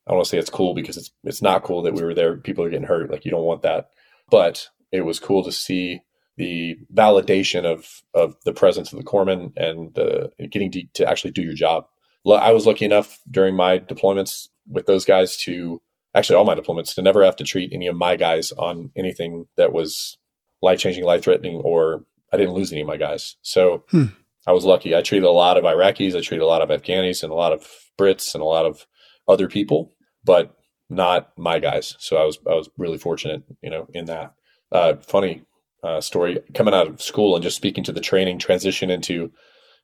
[0.06, 2.14] I don't want to say it's cool because it's it's not cool that we were
[2.14, 2.38] there.
[2.38, 3.10] People are getting hurt.
[3.10, 3.90] Like you don't want that,
[4.30, 6.02] but it was cool to see
[6.38, 11.32] the validation of of the presence of the corpsman and uh, getting to, to actually
[11.32, 11.86] do your job.
[12.26, 15.82] I was lucky enough during my deployments with those guys to
[16.16, 19.46] actually all my deployments to never have to treat any of my guys on anything
[19.58, 20.18] that was
[20.62, 23.36] life changing, life threatening, or I didn't lose any of my guys.
[23.42, 24.06] So hmm.
[24.48, 24.96] I was lucky.
[24.96, 27.54] I treated a lot of Iraqis, I treated a lot of Afghanis, and a lot
[27.54, 28.86] of Brits, and a lot of
[29.28, 29.92] other people.
[30.24, 30.56] But
[30.90, 31.96] not my guys.
[32.00, 34.34] So I was I was really fortunate, you know, in that.
[34.72, 35.44] Uh, funny
[35.84, 39.32] uh, story coming out of school and just speaking to the training transition into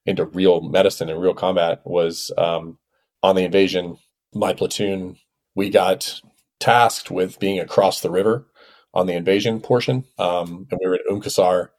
[0.06, 2.78] into real medicine and real combat was um,
[3.22, 3.98] on the invasion.
[4.34, 5.18] My platoon,
[5.56, 6.22] we got
[6.60, 8.48] tasked with being across the river
[8.94, 11.70] on the invasion portion, um, and we were at Umkasar,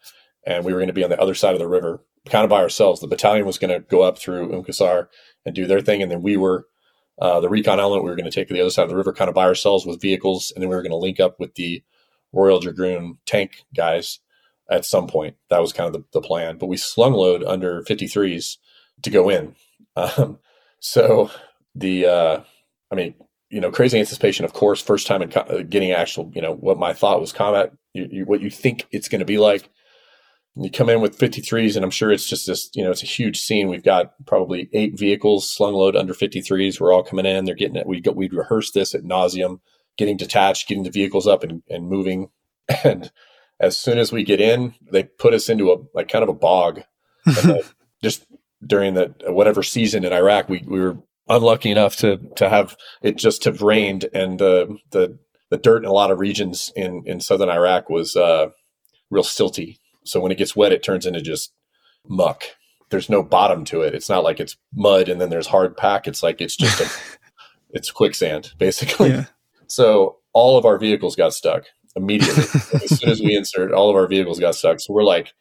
[0.47, 2.51] and we were going to be on the other side of the river, kind of
[2.51, 3.01] by ourselves.
[3.01, 5.09] The battalion was going to go up through Umkasar
[5.45, 6.67] and do their thing, and then we were
[7.19, 8.05] uh, the recon element.
[8.05, 9.45] We were going to take to the other side of the river, kind of by
[9.45, 11.83] ourselves with vehicles, and then we were going to link up with the
[12.33, 14.21] Royal Dragoon tank guys
[14.71, 15.37] at some point.
[15.49, 16.59] That was kind of the, the plan.
[16.59, 18.57] But we slung load under 53s
[19.03, 19.55] to go in.
[19.97, 20.39] Um,
[20.79, 21.31] so
[21.75, 22.41] the, uh,
[22.93, 23.15] I mean,
[23.51, 26.79] you know, crazy anticipation, of course, first time in co- getting actual, you know, what
[26.79, 29.69] my thought was combat, you, you, what you think it's going to be like.
[30.57, 33.07] You come in with 53s, and I'm sure it's just this, you know, it's a
[33.07, 33.69] huge scene.
[33.69, 36.81] We've got probably eight vehicles slung load under 53s.
[36.81, 37.45] We're all coming in.
[37.45, 37.87] They're getting it.
[37.87, 39.61] We got, we'd rehearsed this at nauseum,
[39.97, 42.31] getting detached, getting the vehicles up and, and moving.
[42.85, 43.11] And
[43.59, 46.35] as soon as we get in, they put us into a like kind of a
[46.35, 46.83] bog.
[48.03, 48.25] just
[48.65, 53.17] during the whatever season in Iraq, we, we were unlucky enough to to have it
[53.17, 55.19] just have rained and the the
[55.51, 58.49] the dirt in a lot of regions in in southern Iraq was uh,
[59.11, 59.79] real silty.
[60.05, 61.53] So when it gets wet, it turns into just
[62.07, 62.45] muck.
[62.91, 63.95] There's no bottom to it.
[63.95, 66.09] It's not like it's mud and then there's hard pack.
[66.09, 67.19] It's like it's just a,
[67.71, 69.11] it's quicksand basically.
[69.11, 69.27] Yeah.
[69.67, 72.45] So all of our vehicles got stuck immediately
[72.83, 73.73] as soon as we insert.
[73.73, 74.81] All of our vehicles got stuck.
[74.81, 75.33] So we're like,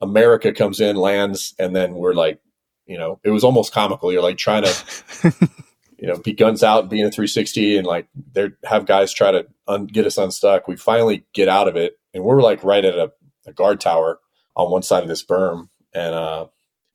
[0.00, 2.40] America comes in, lands, and then we're like
[2.88, 4.10] you know, it was almost comical.
[4.10, 4.74] You're like trying to,
[5.98, 9.30] you know, be guns out, be in a 360, and like they have guys try
[9.30, 10.66] to un- get us unstuck.
[10.66, 13.12] We finally get out of it, and we're like right at a,
[13.48, 14.20] a guard tower
[14.56, 16.46] on one side of this berm, and uh,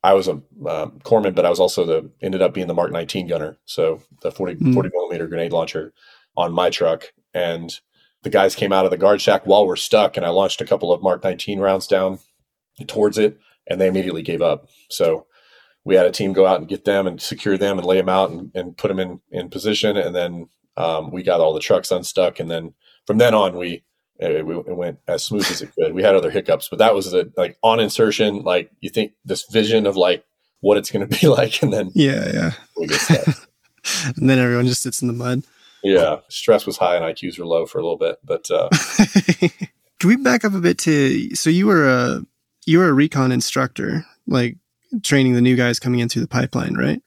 [0.03, 2.91] I was a um, corpsman, but I was also the ended up being the Mark
[2.91, 4.73] 19 gunner, so the 40, mm.
[4.73, 5.93] 40 millimeter grenade launcher
[6.35, 7.79] on my truck, and
[8.23, 10.65] the guys came out of the guard shack while we're stuck, and I launched a
[10.65, 12.19] couple of Mark 19 rounds down
[12.87, 13.37] towards it,
[13.67, 14.67] and they immediately gave up.
[14.89, 15.27] So
[15.85, 18.09] we had a team go out and get them and secure them and lay them
[18.09, 19.97] out and, and put them in, in position.
[19.97, 22.39] And then um, we got all the trucks unstuck.
[22.39, 22.73] And then
[23.05, 23.83] from then on, we,
[24.19, 25.93] it, it, went as smooth as it could.
[25.93, 29.45] We had other hiccups, but that was the like on insertion, like you think this
[29.51, 30.23] vision of like
[30.61, 31.61] what it's going to be like.
[31.61, 32.51] And then, yeah, yeah.
[32.77, 33.27] We get stuck.
[34.17, 35.43] and then everyone just sits in the mud.
[35.83, 36.19] Yeah.
[36.29, 38.69] Stress was high and IQs were low for a little bit, but, uh,
[39.99, 42.21] can we back up a bit to, so you were a,
[42.65, 44.55] you were a recon instructor, like
[45.03, 47.01] training the new guys coming in through the pipeline, right?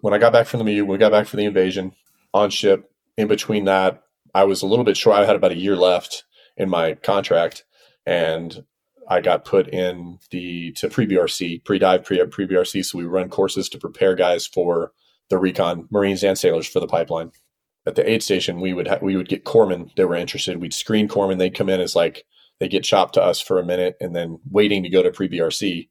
[0.00, 1.92] When I got back from the MEU, we got back from the invasion
[2.32, 2.90] on ship.
[3.18, 4.02] In between that,
[4.34, 5.16] I was a little bit short.
[5.16, 6.24] I had about a year left
[6.56, 7.64] in my contract,
[8.06, 8.64] and
[9.08, 12.84] I got put in the to pre BRC, pre dive, pre pre BRC.
[12.84, 14.92] So we run courses to prepare guys for
[15.30, 17.32] the recon, Marines and sailors for the pipeline.
[17.86, 20.60] At the aid station, we would ha- we would get corpsmen that were interested.
[20.60, 21.38] We'd screen corpsmen.
[21.38, 22.24] They'd come in as like
[22.60, 25.28] they get chopped to us for a minute, and then waiting to go to pre
[25.28, 25.88] BRC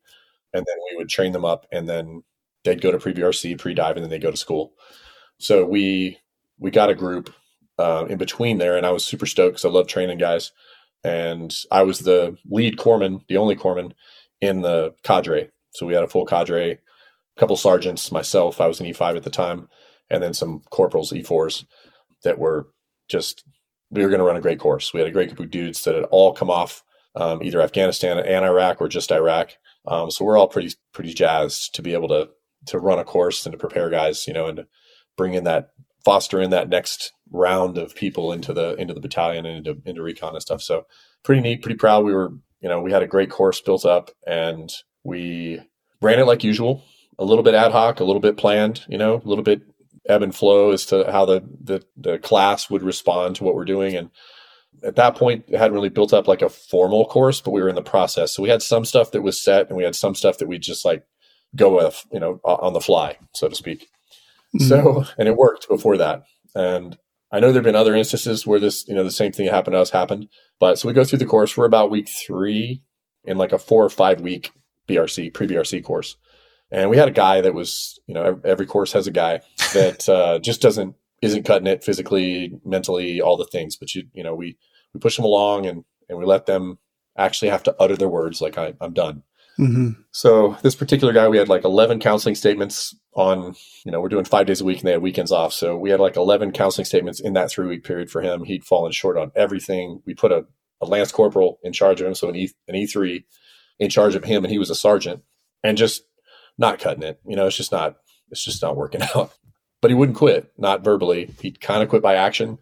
[0.53, 2.23] and then we would train them up and then
[2.63, 4.73] they'd go to pre-BRC, pre-dive, and then they go to school.
[5.39, 6.19] So we
[6.59, 7.33] we got a group
[7.77, 10.51] uh, in between there, and I was super stoked because I love training guys.
[11.03, 13.91] And I was the lead corpsman, the only corpsman
[14.39, 15.49] in the cadre.
[15.71, 18.61] So we had a full cadre, a couple sergeants, myself.
[18.61, 19.67] I was an E5 at the time,
[20.09, 21.65] and then some corporals, E4s,
[22.23, 22.67] that were
[23.09, 23.43] just
[23.91, 24.93] we were going to run a great course.
[24.93, 26.83] We had a great group of dudes that had all come off
[27.15, 29.51] um, either Afghanistan and Iraq or just Iraq,
[29.85, 32.29] um, so we're all pretty pretty jazzed to be able to
[32.67, 34.65] to run a course and to prepare guys, you know, and
[35.17, 35.71] bring in that
[36.03, 40.01] foster in that next round of people into the into the battalion and into into
[40.01, 40.61] recon and stuff.
[40.61, 40.85] So
[41.23, 42.05] pretty neat, pretty proud.
[42.05, 44.71] We were, you know, we had a great course built up and
[45.03, 45.59] we
[46.01, 46.83] ran it like usual,
[47.19, 49.61] a little bit ad hoc, a little bit planned, you know, a little bit
[50.07, 53.65] ebb and flow as to how the the, the class would respond to what we're
[53.65, 54.09] doing and
[54.83, 57.69] at that point it hadn't really built up like a formal course, but we were
[57.69, 58.33] in the process.
[58.33, 60.59] So we had some stuff that was set and we had some stuff that we
[60.59, 61.05] just like
[61.55, 63.87] go with, you know, on the fly, so to speak.
[64.55, 64.67] Mm-hmm.
[64.67, 66.23] So, and it worked before that.
[66.55, 66.97] And
[67.33, 69.73] I know there've been other instances where this, you know, the same thing that happened
[69.73, 70.27] to us happened.
[70.59, 71.57] But so we go through the course.
[71.57, 72.83] We're about week three
[73.23, 74.51] in like a four or five week
[74.87, 76.15] BRC, pre BRC course.
[76.69, 79.41] And we had a guy that was, you know, every course has a guy
[79.73, 83.77] that uh, just doesn't isn't cutting it physically, mentally, all the things.
[83.77, 84.55] But you, you know, we
[84.93, 86.77] we push them along and and we let them
[87.17, 89.23] actually have to utter their words like I, am done.
[89.59, 90.01] Mm-hmm.
[90.11, 94.25] So this particular guy, we had like 11 counseling statements on, you know, we're doing
[94.25, 95.53] five days a week and they had weekends off.
[95.53, 98.43] So we had like 11 counseling statements in that three week period for him.
[98.43, 100.01] He'd fallen short on everything.
[100.05, 100.45] We put a,
[100.81, 102.15] a lance corporal in charge of him.
[102.15, 103.23] So an, e, an E3
[103.79, 105.21] in charge of him and he was a sergeant
[105.63, 106.03] and just
[106.57, 107.19] not cutting it.
[107.25, 107.97] You know, it's just not,
[108.31, 109.33] it's just not working out.
[109.81, 111.29] but he wouldn't quit, not verbally.
[111.41, 112.57] He'd kind of quit by action,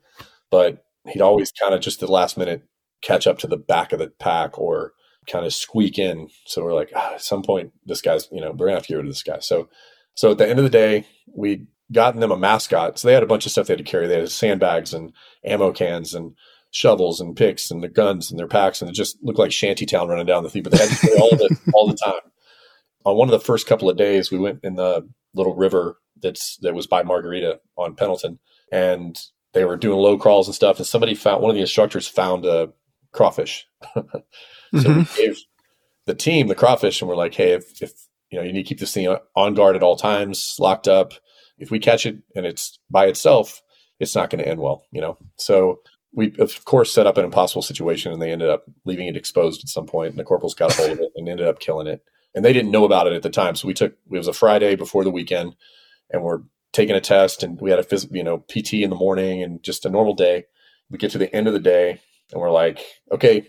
[0.49, 2.63] but he'd always kind of just the last minute
[3.01, 4.93] catch up to the back of the pack or
[5.28, 6.30] kind of squeak in.
[6.46, 8.90] So we're like, ah, at some point, this guy's, you know, we're gonna have to
[8.90, 9.40] get rid of this guy.
[9.40, 9.70] So,
[10.16, 12.98] so at the end of the day, we gotten them a mascot.
[13.00, 14.08] So they had a bunch of stuff they had to carry.
[14.08, 15.14] They had sandbags and
[15.46, 16.36] ammo cans and
[16.72, 20.08] shovels and picks and the guns and their packs, and it just looked like shantytown
[20.08, 20.64] running down the thing.
[20.64, 22.22] But they had to carry all of it all the time.
[23.06, 26.58] On one of the first couple of days, we went in the little river that's
[26.58, 28.40] that was by Margarita on Pendleton,
[28.72, 29.20] and
[29.54, 30.78] they were doing low crawls and stuff.
[30.78, 32.70] And somebody found one of the instructors found a
[33.12, 33.67] crawfish.
[33.93, 34.04] so
[34.74, 35.00] mm-hmm.
[35.00, 35.38] we gave
[36.06, 37.91] the team the crawfish, and we're like, hey, if, if
[38.30, 41.13] you know you need to keep this thing on guard at all times, locked up.
[41.58, 43.62] If we catch it and it's by itself,
[44.00, 45.17] it's not going to end well, you know.
[45.38, 45.80] So
[46.13, 49.63] we of course set up an impossible situation, and they ended up leaving it exposed
[49.63, 51.88] at some point, and the corporals got a hold of it and ended up killing
[51.88, 52.04] it.
[52.34, 54.34] And they didn't know about it at the time, so we took it was a
[54.34, 55.56] Friday before the weekend,
[56.10, 56.41] and we're
[56.74, 59.62] taking a test, and we had a phys- you know PT in the morning, and
[59.63, 60.45] just a normal day.
[60.89, 62.80] We get to the end of the day, and we're like,
[63.12, 63.48] okay,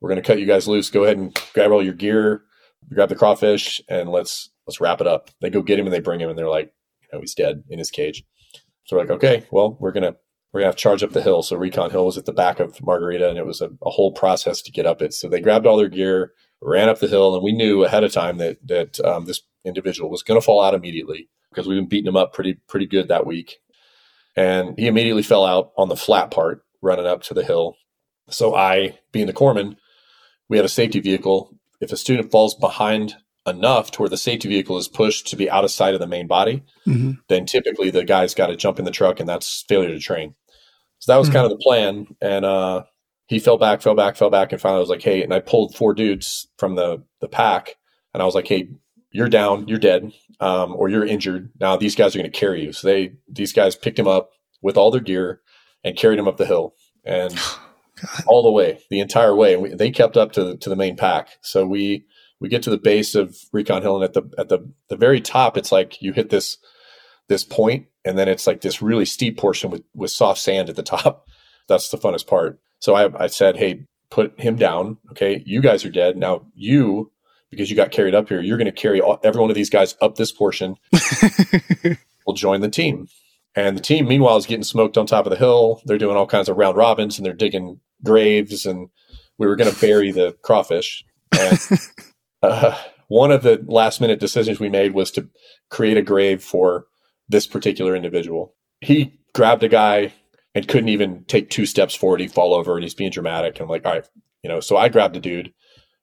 [0.00, 0.90] we're going to cut you guys loose.
[0.90, 2.42] Go ahead and grab all your gear,
[2.92, 5.30] grab the crawfish, and let's let's wrap it up.
[5.40, 7.64] They go get him, and they bring him, and they're like, you know, he's dead
[7.68, 8.24] in his cage.
[8.84, 10.16] So we're like, okay, well, we're gonna
[10.52, 11.42] we're gonna have to charge up the hill.
[11.42, 14.12] So Recon Hill was at the back of Margarita, and it was a, a whole
[14.12, 15.14] process to get up it.
[15.14, 18.12] So they grabbed all their gear, ran up the hill, and we knew ahead of
[18.12, 21.88] time that that um, this individual was going to fall out immediately because we've been
[21.88, 23.58] beating him up pretty pretty good that week.
[24.36, 27.76] And he immediately fell out on the flat part running up to the hill.
[28.30, 29.76] So I, being the corpsman,
[30.48, 31.54] we had a safety vehicle.
[31.80, 35.50] If a student falls behind enough to where the safety vehicle is pushed to be
[35.50, 37.12] out of sight of the main body, mm-hmm.
[37.28, 40.34] then typically the guy's got to jump in the truck, and that's failure to train.
[40.98, 41.36] So that was mm-hmm.
[41.36, 42.06] kind of the plan.
[42.20, 42.84] And uh,
[43.26, 45.40] he fell back, fell back, fell back, and finally I was like, "Hey!" And I
[45.40, 47.76] pulled four dudes from the the pack,
[48.12, 48.68] and I was like, "Hey,
[49.10, 51.50] you're down, you're dead, um, or you're injured.
[51.60, 54.30] Now these guys are going to carry you." So they these guys picked him up
[54.62, 55.40] with all their gear
[55.82, 57.38] and carried him up the hill, and
[58.26, 59.54] all the way, the entire way.
[59.54, 61.28] And we, they kept up to the, to the main pack.
[61.42, 62.04] So we
[62.40, 65.20] we get to the base of Recon Hill, and at the at the the very
[65.20, 66.58] top, it's like you hit this
[67.28, 70.76] this point, and then it's like this really steep portion with with soft sand at
[70.76, 71.26] the top.
[71.68, 72.60] That's the funnest part.
[72.80, 74.98] So I, I said, hey, put him down.
[75.12, 76.46] Okay, you guys are dead now.
[76.54, 77.10] You
[77.50, 79.70] because you got carried up here, you're going to carry all, every one of these
[79.70, 80.76] guys up this portion.
[82.26, 83.08] we'll join the team.
[83.56, 85.80] And the team, meanwhile, is getting smoked on top of the hill.
[85.84, 88.66] They're doing all kinds of round robins and they're digging graves.
[88.66, 88.88] And
[89.38, 91.04] we were going to bury the crawfish.
[91.32, 91.58] And
[92.42, 92.76] uh,
[93.08, 95.28] one of the last minute decisions we made was to
[95.70, 96.86] create a grave for
[97.28, 98.54] this particular individual.
[98.80, 100.12] He grabbed a guy
[100.54, 102.20] and couldn't even take two steps forward.
[102.20, 103.56] He'd fall over and he's being dramatic.
[103.56, 104.08] And I'm like, all right,
[104.42, 105.52] you know, so I grabbed a dude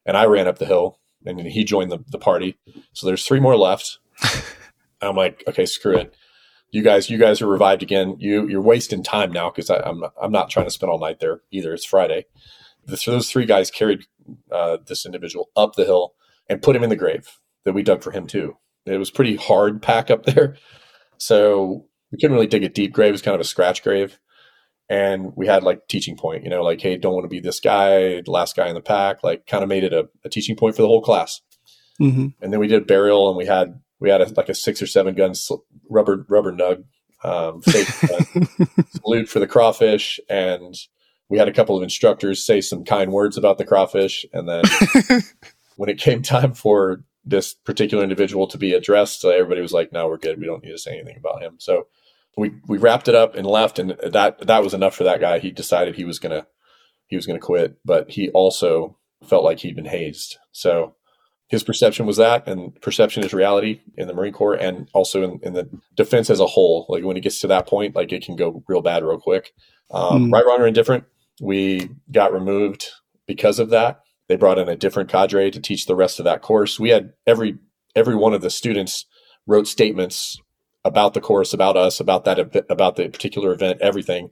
[0.05, 2.57] and I ran up the hill and he joined the, the party.
[2.93, 3.99] So there's three more left.
[5.01, 6.15] I'm like, okay, screw it
[6.71, 8.15] you guys, you guys are revived again.
[8.19, 11.19] You you're wasting time now because I'm not, I'm not trying to spend all night
[11.19, 11.73] there either.
[11.73, 12.25] It's Friday.
[12.95, 14.05] So those three guys carried
[14.51, 16.15] uh, this individual up the hill
[16.49, 18.57] and put him in the grave that we dug for him too.
[18.85, 20.55] It was pretty hard pack up there,
[21.17, 23.09] so we couldn't really dig a deep grave.
[23.09, 24.17] It was kind of a scratch grave,
[24.89, 26.43] and we had like teaching point.
[26.45, 28.81] You know, like hey, don't want to be this guy, the last guy in the
[28.81, 29.23] pack.
[29.23, 31.41] Like kind of made it a, a teaching point for the whole class.
[31.99, 32.27] Mm-hmm.
[32.41, 34.87] And then we did burial, and we had we had a, like a six or
[34.87, 35.33] seven gun
[35.89, 36.83] rubber rubber nug
[37.23, 37.61] um,
[38.89, 40.75] salute for the crawfish, and
[41.29, 44.63] we had a couple of instructors say some kind words about the crawfish, and then
[45.77, 50.07] when it came time for this particular individual to be addressed, everybody was like, "No,
[50.07, 50.39] we're good.
[50.39, 51.87] We don't need to say anything about him." So
[52.35, 55.37] we we wrapped it up and left, and that that was enough for that guy.
[55.37, 56.47] He decided he was gonna
[57.05, 60.37] he was gonna quit, but he also felt like he'd been hazed.
[60.51, 60.95] So
[61.51, 65.39] his perception was that, and perception is reality in the Marine Corps and also in,
[65.43, 66.85] in, the defense as a whole.
[66.87, 69.51] Like when it gets to that point, like it can go real bad real quick.
[69.91, 70.33] Um, mm.
[70.33, 71.03] Right, wrong, or indifferent,
[71.41, 72.87] we got removed
[73.27, 73.99] because of that.
[74.29, 76.79] They brought in a different cadre to teach the rest of that course.
[76.79, 77.57] We had every
[77.97, 79.05] every one of the students
[79.45, 80.37] wrote statements
[80.85, 84.29] about the course, about us, about that about the particular event, everything,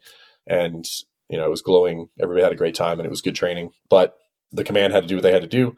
[0.47, 0.87] and
[1.27, 2.07] you know it was glowing.
[2.17, 3.71] Everybody had a great time, and it was good training.
[3.89, 4.15] But
[4.53, 5.75] the command had to do what they had to do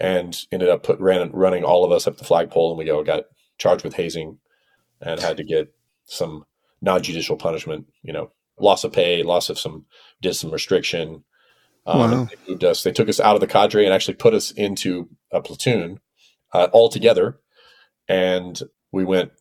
[0.00, 3.04] and ended up put ran, running all of us up the flagpole, and we go
[3.04, 3.24] got
[3.58, 4.38] charged with hazing,
[5.00, 5.72] and had to get
[6.06, 6.46] some
[6.80, 7.86] non-judicial punishment.
[8.02, 9.84] You know, loss of pay, loss of some
[10.22, 11.24] did some restriction.
[11.86, 12.24] Um, wow.
[12.24, 12.82] They moved us.
[12.82, 16.00] They took us out of the cadre and actually put us into a platoon
[16.52, 17.38] uh, all together,
[18.08, 19.32] and we went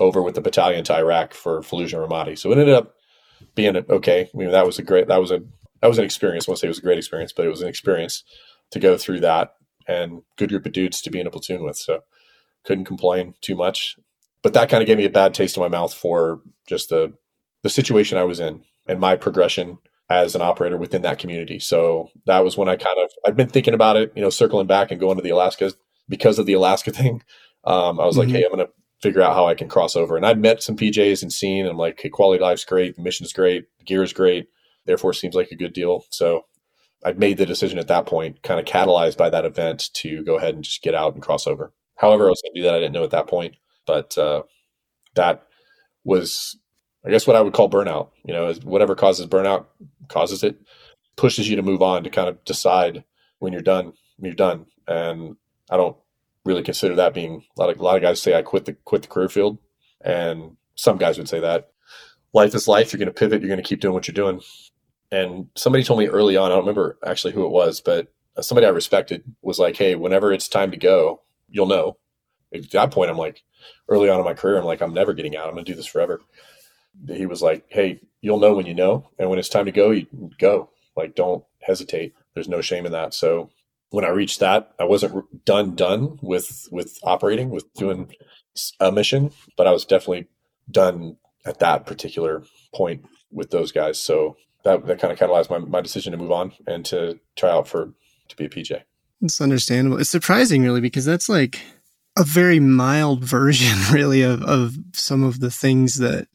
[0.00, 2.38] over with the battalion to Iraq for Fallujah Ramadi.
[2.38, 2.94] So it ended up
[3.54, 4.30] being okay.
[4.32, 5.08] I mean, that was a great.
[5.08, 5.40] That was a
[5.82, 6.48] that was an experience.
[6.48, 8.24] I won't say it was a great experience, but it was an experience
[8.70, 9.54] to go through that
[9.88, 11.76] and good group of dudes to be in a platoon with.
[11.76, 12.00] So
[12.64, 13.96] couldn't complain too much.
[14.42, 17.12] but that kind of gave me a bad taste in my mouth for just the
[17.64, 19.78] the situation I was in and my progression
[20.08, 21.58] as an operator within that community.
[21.58, 24.66] So that was when I kind of I'd been thinking about it, you know, circling
[24.66, 25.72] back and going to the Alaska
[26.08, 27.22] because of the Alaska thing.
[27.64, 28.30] Um, I was mm-hmm.
[28.30, 28.68] like, hey, I'm gonna
[29.02, 30.16] figure out how I can cross over.
[30.16, 33.02] And I'd met some PJs and seen, and I'm like, hey, quality life's great, the
[33.02, 34.48] mission's great, the gear is great,
[34.86, 36.04] therefore seems like a good deal.
[36.10, 36.46] So
[37.04, 40.36] I made the decision at that point, kind of catalyzed by that event, to go
[40.36, 41.72] ahead and just get out and cross over.
[41.96, 44.42] However, I was going to do that, I didn't know at that point, but uh,
[45.14, 45.46] that
[46.04, 46.58] was,
[47.04, 48.10] I guess, what I would call burnout.
[48.24, 49.66] You know, whatever causes burnout
[50.08, 50.56] causes it,
[51.16, 53.04] pushes you to move on to kind of decide
[53.38, 53.92] when you're done.
[54.16, 55.36] When you're done, and
[55.70, 55.96] I don't
[56.44, 58.72] really consider that being a lot of a lot of guys say I quit the
[58.72, 59.58] quit the career field,
[60.00, 61.70] and some guys would say that
[62.32, 62.92] life is life.
[62.92, 63.40] You're going to pivot.
[63.40, 64.40] You're going to keep doing what you're doing.
[65.10, 68.42] And somebody told me early on, I don't remember actually who it was, but uh,
[68.42, 71.96] somebody I respected was like, "Hey, whenever it's time to go, you'll know."
[72.52, 73.42] At that point, I'm like,
[73.88, 75.46] early on in my career, I'm like, I'm never getting out.
[75.48, 76.20] I'm going to do this forever.
[77.08, 79.90] He was like, "Hey, you'll know when you know, and when it's time to go,
[79.90, 80.06] you
[80.38, 80.70] go.
[80.96, 82.14] Like, don't hesitate.
[82.34, 83.50] There's no shame in that." So
[83.90, 88.12] when I reached that, I wasn't done done with with operating with doing
[88.80, 90.28] a mission, but I was definitely
[90.70, 92.42] done at that particular
[92.74, 93.98] point with those guys.
[93.98, 94.36] So
[94.68, 97.68] that that kind of catalyzed my, my decision to move on and to try out
[97.68, 97.92] for
[98.28, 98.82] to be a PJ.
[99.20, 99.98] It's understandable.
[99.98, 101.60] It's surprising really because that's like
[102.16, 106.28] a very mild version really of, of some of the things that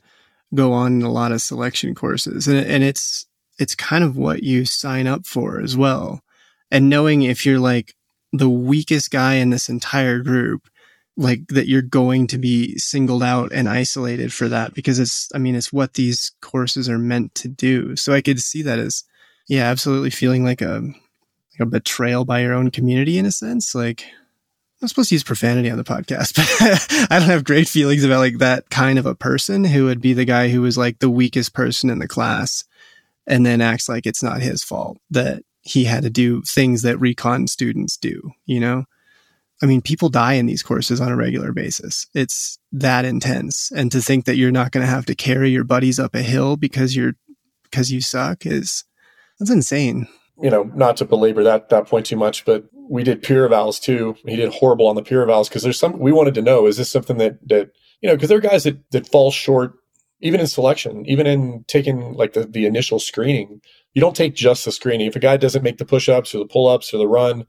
[0.54, 2.48] go on in a lot of selection courses.
[2.48, 3.26] And and it's
[3.60, 6.24] it's kind of what you sign up for as well
[6.74, 7.94] and knowing if you're like
[8.34, 10.68] the weakest guy in this entire group
[11.16, 15.38] like that you're going to be singled out and isolated for that because it's i
[15.38, 19.04] mean it's what these courses are meant to do so i could see that as
[19.48, 23.76] yeah absolutely feeling like a like a betrayal by your own community in a sense
[23.76, 24.06] like
[24.82, 26.36] i'm supposed to use profanity on the podcast
[26.98, 30.02] but i don't have great feelings about like that kind of a person who would
[30.02, 32.64] be the guy who was like the weakest person in the class
[33.28, 37.00] and then acts like it's not his fault that he had to do things that
[37.00, 38.84] recon students do, you know?
[39.62, 42.08] I mean, people die in these courses on a regular basis.
[42.14, 43.72] It's that intense.
[43.76, 46.22] And to think that you're not going to have to carry your buddies up a
[46.22, 47.14] hill because you're,
[47.64, 48.84] because you suck is,
[49.40, 50.08] that's insane.
[50.42, 53.80] You know, not to belabor that, that point too much, but we did peer evals
[53.80, 54.16] too.
[54.26, 56.78] He did horrible on the peer evals because there's some, we wanted to know, is
[56.78, 59.76] this something that, that, you know, because there are guys that, that fall short
[60.24, 63.62] even in selection, even in taking like the, the initial screening,
[63.94, 65.06] you don't take just the screening.
[65.06, 67.46] If a guy doesn't make the push ups or the pull ups or the run,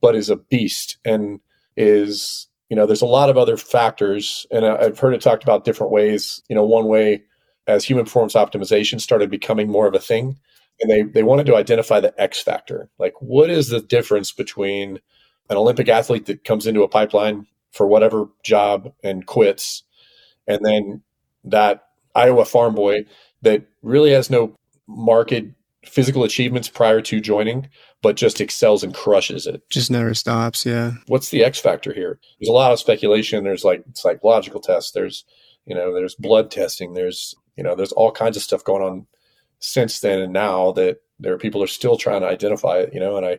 [0.00, 1.40] but is a beast and
[1.78, 4.46] is, you know, there's a lot of other factors.
[4.50, 6.42] And I've heard it talked about different ways.
[6.48, 7.22] You know, one way
[7.68, 10.38] as human performance optimization started becoming more of a thing,
[10.80, 12.88] and they, they wanted to identify the X factor.
[12.98, 15.00] Like, what is the difference between
[15.50, 19.82] an Olympic athlete that comes into a pipeline for whatever job and quits,
[20.46, 21.02] and then
[21.44, 23.04] that Iowa farm boy
[23.42, 24.56] that really has no
[24.86, 25.44] market
[25.84, 27.68] physical achievements prior to joining,
[28.02, 29.62] but just excels and crushes it.
[29.70, 30.64] Just never stops.
[30.64, 30.92] Yeah.
[31.06, 32.18] What's the X factor here?
[32.38, 33.44] There's a lot of speculation.
[33.44, 34.92] There's like psychological tests.
[34.92, 35.24] There's,
[35.66, 36.94] you know, there's blood testing.
[36.94, 39.06] There's, you know, there's all kinds of stuff going on
[39.60, 43.00] since then and now that there are people are still trying to identify it, you
[43.00, 43.38] know, and I,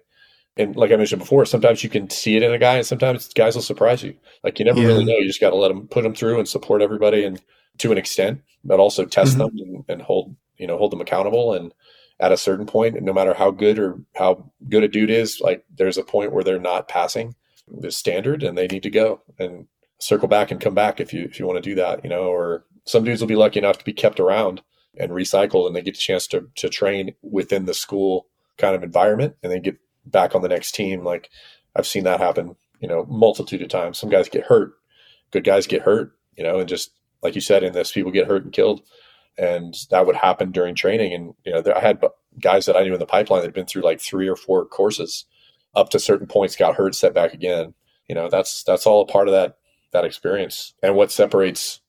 [0.57, 3.34] and like I mentioned before, sometimes you can see it in a guy and sometimes
[3.34, 4.16] guys will surprise you.
[4.43, 4.88] Like you never yeah.
[4.88, 5.16] really know.
[5.16, 7.41] You just got to let them put them through and support everybody and
[7.78, 9.57] to an extent, but also test mm-hmm.
[9.57, 11.53] them and, and, hold you know hold them accountable.
[11.53, 11.74] And
[12.20, 15.64] at a certain point, no matter how good or how good a dude is, like
[15.74, 17.36] there's a point where they're not passing
[17.68, 19.68] the standard and they need to go and
[20.00, 22.24] circle back and come back if you if you want to do that, you know.
[22.24, 24.62] Or some dudes will be lucky enough to be kept around
[24.98, 28.84] and recycled, and they get a chance to to train within the school kind of
[28.84, 31.04] environment, and then get back on the next team.
[31.04, 31.30] Like
[31.76, 33.98] I've seen that happen, you know, multitude of times.
[33.98, 34.74] Some guys get hurt,
[35.32, 36.92] good guys get hurt, you know, and just
[37.22, 38.82] like you said in this, people get hurt and killed,
[39.38, 41.14] and that would happen during training.
[41.14, 42.04] And you know, there, I had
[42.40, 44.66] guys that I knew in the pipeline that had been through like three or four
[44.66, 45.26] courses,
[45.76, 47.74] up to certain points, got hurt, set back again.
[48.08, 49.58] You know, that's that's all a part of that
[49.92, 50.74] that experience.
[50.84, 51.82] And what separates,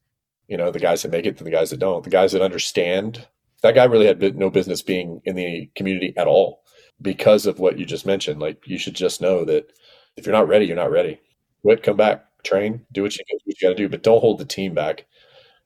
[0.49, 2.43] you know, the guys that make it to the guys that don't, the guys that
[2.43, 3.27] understand.
[3.63, 6.63] That guy really had no business being in the community at all
[7.03, 8.41] because of what you just mentioned.
[8.41, 9.71] Like you should just know that
[10.17, 11.21] if you're not ready, you're not ready.
[11.63, 14.39] Quit, come back, train, do what you, what you got to do, but don't hold
[14.39, 15.07] the team back.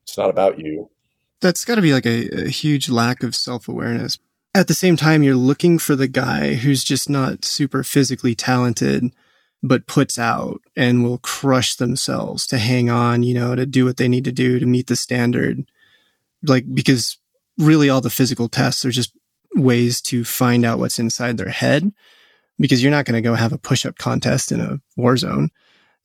[0.02, 0.90] It's not about you.
[1.44, 4.18] That's got to be like a, a huge lack of self awareness.
[4.54, 9.12] At the same time, you're looking for the guy who's just not super physically talented,
[9.62, 13.98] but puts out and will crush themselves to hang on, you know, to do what
[13.98, 15.66] they need to do to meet the standard.
[16.42, 17.18] Like, because
[17.58, 19.12] really all the physical tests are just
[19.54, 21.92] ways to find out what's inside their head
[22.58, 25.50] because you're not going to go have a push up contest in a war zone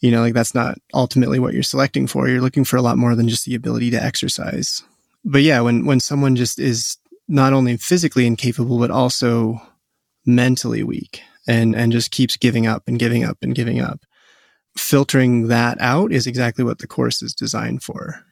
[0.01, 2.27] You know, like that's not ultimately what you're selecting for.
[2.27, 4.83] You're looking for a lot more than just the ability to exercise.
[5.24, 6.97] But yeah, when when someone just is
[7.28, 9.61] not only physically incapable but also
[10.26, 14.01] mentally weak and and just keeps giving up and giving up and giving up.
[14.78, 18.24] Filtering that out is exactly what the course is designed for.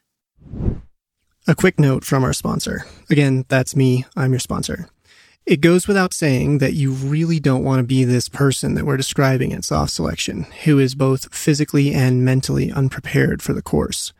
[1.46, 2.84] A quick note from our sponsor.
[3.10, 4.04] Again, that's me.
[4.16, 4.88] I'm your sponsor.
[5.46, 8.98] It goes without saying that you really don't want to be this person that we're
[8.98, 14.12] describing at SOF selection, who is both physically and mentally unprepared for the course.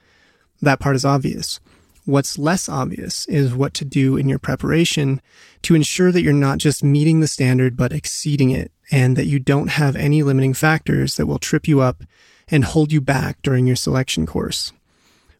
[0.62, 1.60] That part is obvious.
[2.08, 5.20] What's less obvious is what to do in your preparation
[5.60, 9.38] to ensure that you're not just meeting the standard, but exceeding it, and that you
[9.38, 12.02] don't have any limiting factors that will trip you up
[12.50, 14.72] and hold you back during your selection course.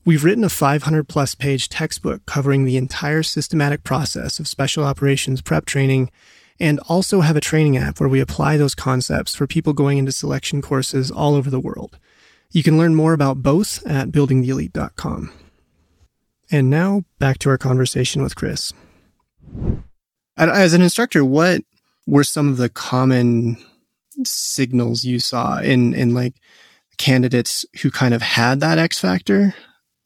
[0.05, 5.41] We've written a 500 plus page textbook covering the entire systematic process of special operations
[5.41, 6.11] prep training
[6.61, 10.13] and also have a training app where we apply those concepts for people going into
[10.13, 11.99] selection courses all over the world.
[12.51, 15.33] You can learn more about both at buildingtheelite.com.
[16.51, 18.73] And now back to our conversation with Chris.
[20.37, 21.63] As an instructor, what
[22.07, 23.59] were some of the common
[24.25, 26.35] signals you saw in, in like
[26.97, 29.55] candidates who kind of had that X factor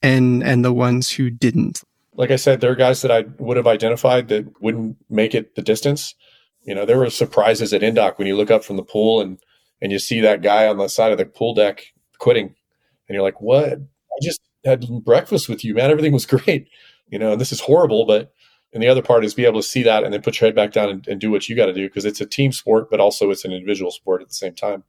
[0.02, 1.82] and and the ones who didn't.
[2.14, 5.54] Like I said, there are guys that I would have identified that wouldn't make it
[5.54, 6.14] the distance.
[6.64, 9.38] You know, there were surprises at Indoc when you look up from the pool and
[9.80, 11.82] and you see that guy on the side of the pool deck
[12.18, 12.54] quitting,
[13.08, 13.72] and you're like, "What?
[13.72, 15.90] I just had breakfast with you, man.
[15.90, 16.68] Everything was great."
[17.08, 18.32] You know, and this is horrible, but
[18.72, 20.56] and the other part is be able to see that and then put your head
[20.56, 22.90] back down and, and do what you got to do because it's a team sport,
[22.90, 24.82] but also it's an individual sport at the same time.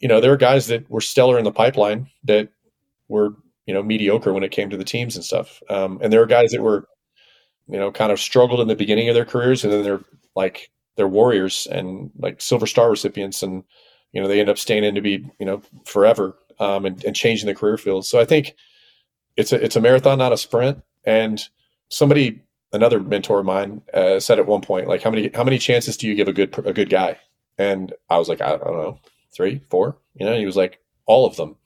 [0.00, 2.50] You know, there are guys that were stellar in the pipeline that
[3.08, 3.34] were
[3.66, 5.62] you know mediocre when it came to the teams and stuff.
[5.70, 6.88] Um, and there are guys that were
[7.68, 10.04] you know kind of struggled in the beginning of their careers, and then they're
[10.34, 13.64] like they're warriors and like silver star recipients, and
[14.12, 17.16] you know they end up staying in to be you know forever um, and, and
[17.16, 18.04] changing the career field.
[18.04, 18.54] So I think
[19.36, 20.82] it's a it's a marathon, not a sprint.
[21.04, 21.42] And
[21.88, 25.58] somebody, another mentor of mine, uh, said at one point, like how many how many
[25.58, 27.18] chances do you give a good a good guy?
[27.58, 28.98] And I was like, I don't know,
[29.34, 29.98] three, four.
[30.14, 31.56] You know, he was like, all of them.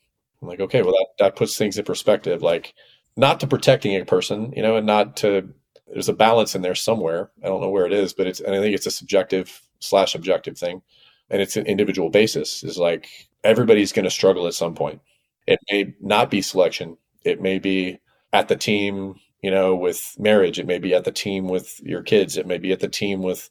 [0.42, 2.42] I'm like, okay, well that that puts things in perspective.
[2.42, 2.74] Like,
[3.16, 5.48] not to protecting a person, you know, and not to
[5.88, 7.30] there's a balance in there somewhere.
[7.42, 10.14] I don't know where it is, but it's and I think it's a subjective slash
[10.14, 10.82] objective thing,
[11.30, 12.62] and it's an individual basis.
[12.64, 13.08] Is like
[13.44, 15.00] everybody's going to struggle at some point.
[15.46, 16.96] It may not be selection.
[17.26, 17.98] It may be
[18.32, 20.58] at the team, you know, with marriage.
[20.58, 22.36] It may be at the team with your kids.
[22.36, 23.50] It may be at the team with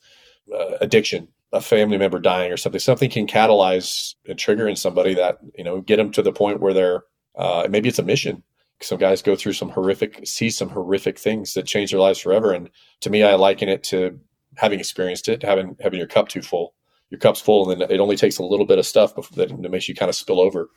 [0.54, 5.14] uh, addiction a family member dying or something, something can catalyze and trigger in somebody
[5.16, 7.04] that, you know, get them to the point where they're,
[7.38, 8.44] uh, maybe it's a mission.
[8.82, 12.52] Some guys go through some horrific, see some horrific things that change their lives forever.
[12.52, 12.70] And
[13.02, 14.20] to me, I liken it to
[14.58, 16.74] having experienced it, having, having your cup too full.
[17.10, 19.88] Your cup's full and then it only takes a little bit of stuff that makes
[19.88, 20.70] you kind of spill over.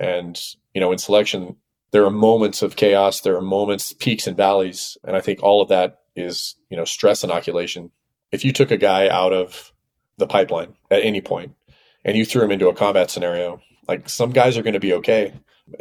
[0.00, 0.40] And,
[0.74, 1.56] you know, in selection,
[1.92, 3.20] there are moments of chaos.
[3.20, 4.98] There are moments, peaks and valleys.
[5.04, 7.90] And I think all of that is, you know, stress inoculation.
[8.32, 9.72] If you took a guy out of
[10.18, 11.54] the pipeline at any point
[12.04, 14.94] and you threw him into a combat scenario, like some guys are going to be
[14.94, 15.32] okay,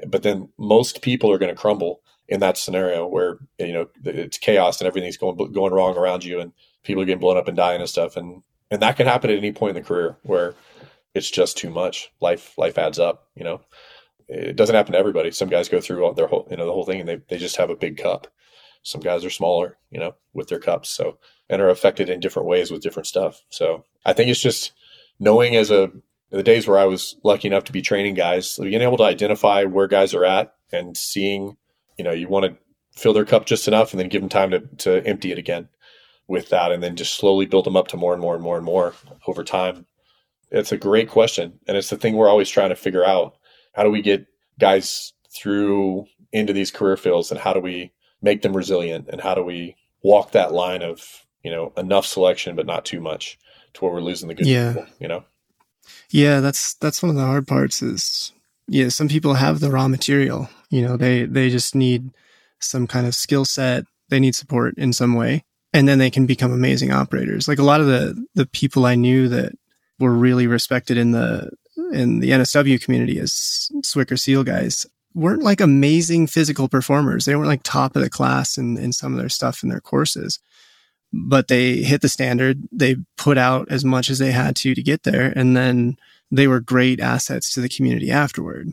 [0.07, 4.37] but then most people are going to crumble in that scenario where you know it's
[4.37, 6.53] chaos and everything's going going wrong around you and
[6.83, 8.41] people are getting blown up and dying and stuff and
[8.71, 10.55] and that can happen at any point in the career where
[11.13, 13.61] it's just too much life life adds up you know
[14.27, 16.85] it doesn't happen to everybody some guys go through their whole you know the whole
[16.85, 18.27] thing and they, they just have a big cup
[18.83, 21.17] some guys are smaller you know with their cups so
[21.49, 23.41] and are affected in different ways with different stuff.
[23.49, 24.73] So I think it's just
[25.19, 25.91] knowing as a
[26.31, 29.63] the days where I was lucky enough to be training guys, being able to identify
[29.63, 31.55] where guys are at and seeing,
[31.97, 32.57] you know, you want to
[32.99, 35.69] fill their cup just enough and then give them time to, to empty it again
[36.27, 38.57] with that and then just slowly build them up to more and more and more
[38.57, 38.95] and more
[39.27, 39.85] over time.
[40.49, 41.59] It's a great question.
[41.67, 43.37] And it's the thing we're always trying to figure out.
[43.75, 44.25] How do we get
[44.59, 49.35] guys through into these career fields and how do we make them resilient and how
[49.35, 53.37] do we walk that line of you know, enough selection, but not too much
[53.75, 54.73] to where we're losing the good yeah.
[54.73, 55.23] people, you know?
[56.09, 58.33] Yeah, that's, that's one of the hard parts is,
[58.67, 62.09] yeah, some people have the raw material, you know, they, they just need
[62.59, 63.85] some kind of skill set.
[64.09, 65.45] They need support in some way.
[65.71, 67.47] And then they can become amazing operators.
[67.47, 69.51] Like a lot of the, the people I knew that
[69.99, 71.51] were really respected in the,
[71.91, 77.25] in the NSW community as SWCC or SEAL guys weren't like amazing physical performers.
[77.25, 79.79] They weren't like top of the class in, in some of their stuff in their
[79.79, 80.39] courses
[81.15, 82.67] but they hit the standard.
[82.71, 85.31] They put out as much as they had to to get there.
[85.35, 85.97] And then
[86.29, 88.71] they were great assets to the community afterward.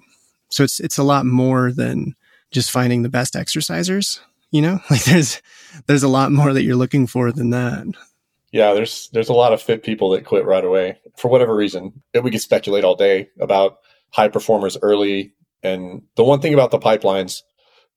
[0.50, 2.14] So it's, it's a lot more than
[2.50, 4.18] just finding the best exercisers,
[4.50, 5.40] you know, like there's,
[5.86, 7.86] there's a lot more that you're looking for than that.
[8.52, 12.02] Yeah, there's there's a lot of fit people that quit right away for whatever reason.
[12.14, 13.78] We could speculate all day about
[14.10, 17.42] high performers early And the one thing about the pipelines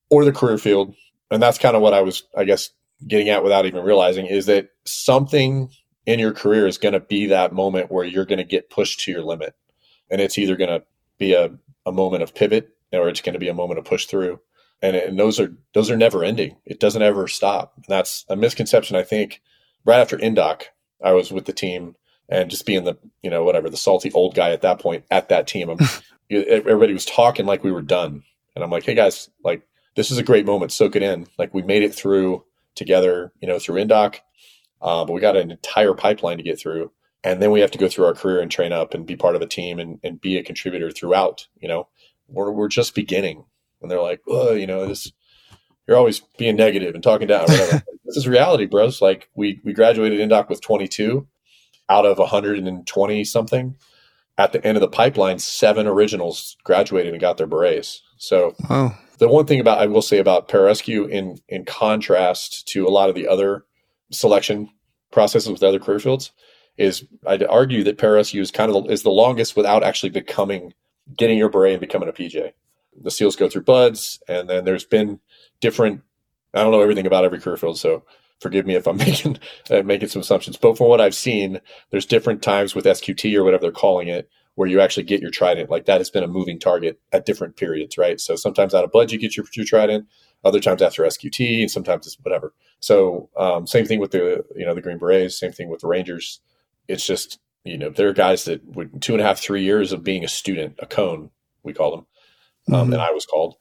[0.09, 0.95] or the career field,
[1.31, 2.69] and that's kind of what I was, I guess,
[3.07, 5.69] getting at without even realizing, is that something
[6.05, 9.01] in your career is going to be that moment where you're going to get pushed
[9.01, 9.55] to your limit.
[10.09, 10.83] And it's either going to
[11.17, 11.49] be a,
[11.85, 14.39] a moment of pivot or it's going to be a moment of push through.
[14.81, 16.57] And, and those are those are never ending.
[16.65, 17.73] It doesn't ever stop.
[17.77, 18.95] And that's a misconception.
[18.95, 19.41] I think
[19.85, 20.63] right after Indoc,
[21.03, 21.95] I was with the team
[22.27, 25.29] and just being the you know whatever the salty old guy at that point at
[25.29, 25.75] that team.
[26.31, 28.23] everybody was talking like we were done,
[28.55, 30.71] and I'm like, hey guys, like this is a great moment.
[30.71, 31.27] Soak it in.
[31.37, 34.17] Like we made it through together, you know, through Indoc,
[34.81, 36.91] uh, but we got an entire pipeline to get through
[37.25, 39.35] and then we have to go through our career and train up and be part
[39.35, 41.87] of a team and, and be a contributor throughout you know
[42.27, 43.43] we're, we're just beginning
[43.81, 45.11] and they're like oh you know this
[45.87, 47.83] you're always being negative and talking down whatever
[48.15, 51.27] this is reality bros like we we graduated indoc with 22
[51.89, 53.75] out of 120 something
[54.37, 58.95] at the end of the pipeline seven originals graduated and got their berets so wow.
[59.19, 63.09] the one thing about i will say about pararescue in in contrast to a lot
[63.09, 63.65] of the other
[64.11, 64.69] selection
[65.11, 66.31] processes with other career fields
[66.77, 70.73] is I'd argue that pararescue is kind of the, is the longest without actually becoming
[71.15, 72.51] getting your beret and becoming a PJ.
[73.01, 75.19] The SEALs go through BUD/S, and then there's been
[75.61, 76.01] different.
[76.55, 78.03] I don't know everything about every career field, so
[78.39, 79.39] forgive me if I'm making
[79.69, 80.57] uh, making some assumptions.
[80.57, 84.29] But from what I've seen, there's different times with SQT or whatever they're calling it,
[84.55, 85.69] where you actually get your trident.
[85.69, 88.19] Like that has been a moving target at different periods, right?
[88.19, 90.07] So sometimes out of BUD/S you get your, your trident,
[90.43, 92.53] other times after SQT, and sometimes it's whatever.
[92.79, 95.87] So um, same thing with the you know the Green Berets, same thing with the
[95.87, 96.41] Rangers
[96.87, 99.91] it's just you know there are guys that would two and a half three years
[99.91, 101.29] of being a student a cone
[101.63, 102.05] we call them
[102.73, 102.93] um, mm-hmm.
[102.93, 103.55] and i was called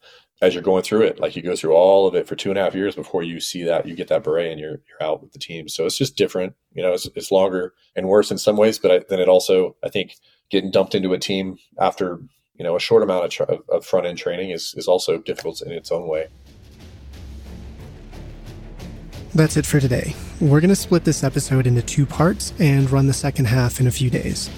[0.45, 2.59] as you're going through it like you go through all of it for two and
[2.59, 5.21] a half years before you see that you get that beret and you're you're out
[5.21, 8.37] with the team so it's just different you know it's, it's longer and worse in
[8.37, 10.15] some ways but I, then it also i think
[10.49, 12.19] getting dumped into a team after
[12.55, 15.71] you know a short amount of, of front end training is is also difficult in
[15.71, 16.27] its own way
[19.35, 20.15] that's it for today.
[20.39, 23.87] We're going to split this episode into two parts and run the second half in
[23.87, 24.49] a few days.